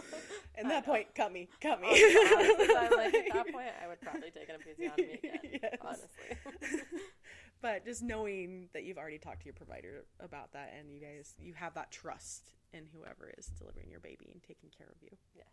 [0.57, 0.93] At I that know.
[0.93, 1.88] point, cut me, cut me.
[1.89, 5.39] Honestly, I'm like at that point, I would probably take an episiotomy again.
[5.61, 5.77] Yes.
[5.82, 6.80] Honestly.
[7.61, 11.36] but just knowing that you've already talked to your provider about that, and you guys,
[11.39, 15.09] you have that trust in whoever is delivering your baby and taking care of you.
[15.36, 15.47] yes,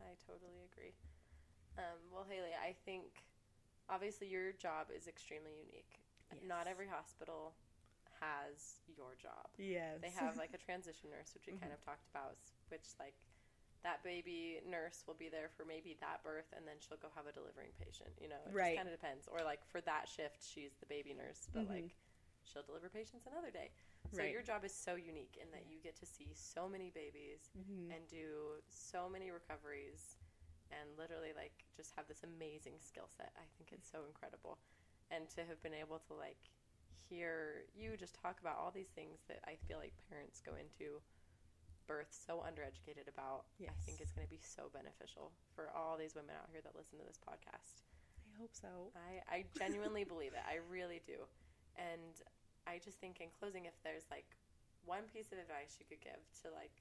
[0.00, 0.92] I totally agree.
[1.78, 3.24] Um, well, Haley, I think
[3.88, 6.00] obviously your job is extremely unique.
[6.46, 7.54] Not every hospital
[8.20, 9.48] has your job.
[9.58, 10.00] Yes.
[10.00, 11.78] They have like a transition nurse, which we kind Mhm.
[11.78, 12.38] of talked about,
[12.68, 13.14] which like
[13.82, 17.26] that baby nurse will be there for maybe that birth, and then she'll go have
[17.26, 18.10] a delivering patient.
[18.20, 18.74] You know, it Right.
[18.74, 19.28] just kind of depends.
[19.28, 21.68] Or like for that shift, she's the baby nurse, but Mhm.
[21.68, 21.96] like
[22.44, 23.70] she'll deliver patients another day.
[24.10, 24.32] So Right.
[24.32, 27.90] your job is so unique in that you get to see so many babies Mhm.
[27.92, 30.18] and do so many recoveries
[30.70, 33.32] and literally like just have this amazing skill set.
[33.36, 34.58] I think it's so incredible.
[35.10, 36.50] And to have been able to like
[37.08, 41.00] hear you just talk about all these things that I feel like parents go into
[41.86, 44.08] birth so undereducated about, I think Yes.
[44.08, 47.06] it's going to be so beneficial for all these women out here that listen to
[47.08, 47.86] this podcast.
[48.28, 48.92] I hope so.
[48.94, 50.44] I, I genuinely believe it.
[50.44, 51.24] I really do.
[51.80, 52.12] And
[52.68, 54.28] I just think in closing, if there's like
[54.84, 56.74] one piece of advice you could give to like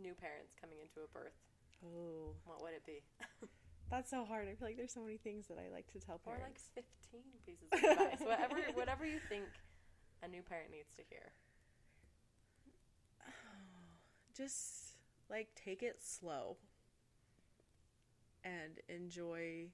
[0.00, 1.36] new parents coming into a birth,
[1.84, 3.04] Oh, what would it be?
[3.90, 4.48] that's so hard.
[4.48, 6.70] I feel like there's so many things that I like to tell parents.
[6.76, 8.20] or like 15 pieces of advice.
[8.20, 9.44] whatever, whatever you think
[10.22, 11.32] a new parent needs to hear.
[14.36, 14.96] just
[15.30, 16.56] like take it slow
[18.44, 19.66] and enjoy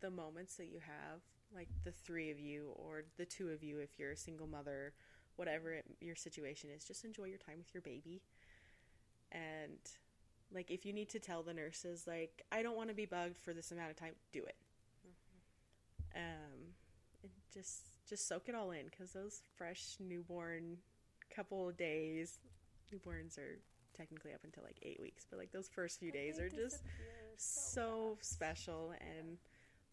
[0.00, 1.20] the moments that you have
[1.54, 4.92] like the three of you or the two of you if you're a single mother
[5.36, 8.20] whatever it, your situation is just enjoy your time with your baby
[9.32, 9.78] and
[10.54, 13.38] Like if you need to tell the nurses like I don't want to be bugged
[13.38, 14.56] for this amount of time, do it.
[16.14, 16.74] Um
[17.22, 20.78] and just just soak it all in cuz those fresh newborn
[21.34, 22.38] couple of days
[22.92, 23.58] newborns are
[23.96, 26.82] technically up until like 8 weeks, but like those first few days are just
[27.36, 29.38] so special and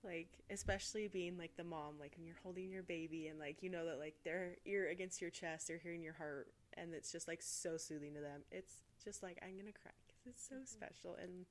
[0.03, 3.69] like especially being like the mom like when you're holding your baby and like you
[3.69, 7.27] know that like their ear against your chest they're hearing your heart and it's just
[7.27, 8.41] like so soothing to them.
[8.51, 9.91] It's just like i'm gonna cry.
[10.07, 10.65] because it's so mm-hmm.
[10.65, 11.45] special and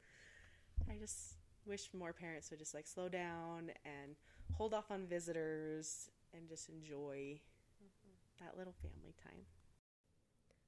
[0.90, 4.16] i just wish more parents would just like slow down and
[4.54, 7.38] hold off on visitors and just enjoy
[7.82, 8.44] mm-hmm.
[8.44, 9.44] that little family time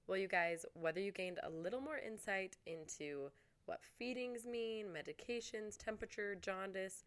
[0.07, 3.31] Well, you guys, whether you gained a little more insight into
[3.67, 7.05] what feedings mean, medications, temperature, jaundice,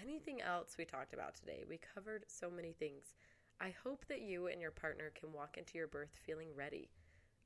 [0.00, 3.14] anything else we talked about today, we covered so many things.
[3.60, 6.88] I hope that you and your partner can walk into your birth feeling ready.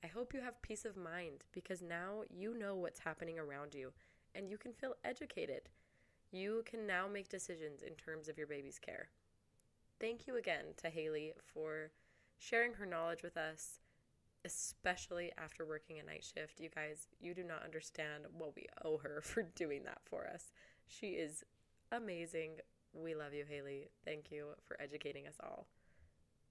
[0.04, 3.92] I hope you have peace of mind because now you know what's happening around you
[4.34, 5.68] and you can feel educated.
[6.30, 9.08] You can now make decisions in terms of your baby's care.
[10.00, 11.92] Thank you again to Haley for
[12.38, 13.78] sharing her knowledge with us
[14.44, 16.60] especially after working a night shift.
[16.60, 20.52] You guys, you do not understand what we owe her for doing that for us.
[20.86, 21.44] She is
[21.90, 22.56] amazing.
[22.92, 23.88] We love you, Haley.
[24.04, 25.66] Thank you for educating us all.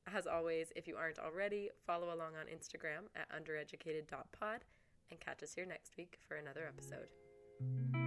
[0.07, 4.61] As always, if you aren't already, follow along on Instagram at undereducated.pod
[5.09, 8.00] and catch us here next week for another episode.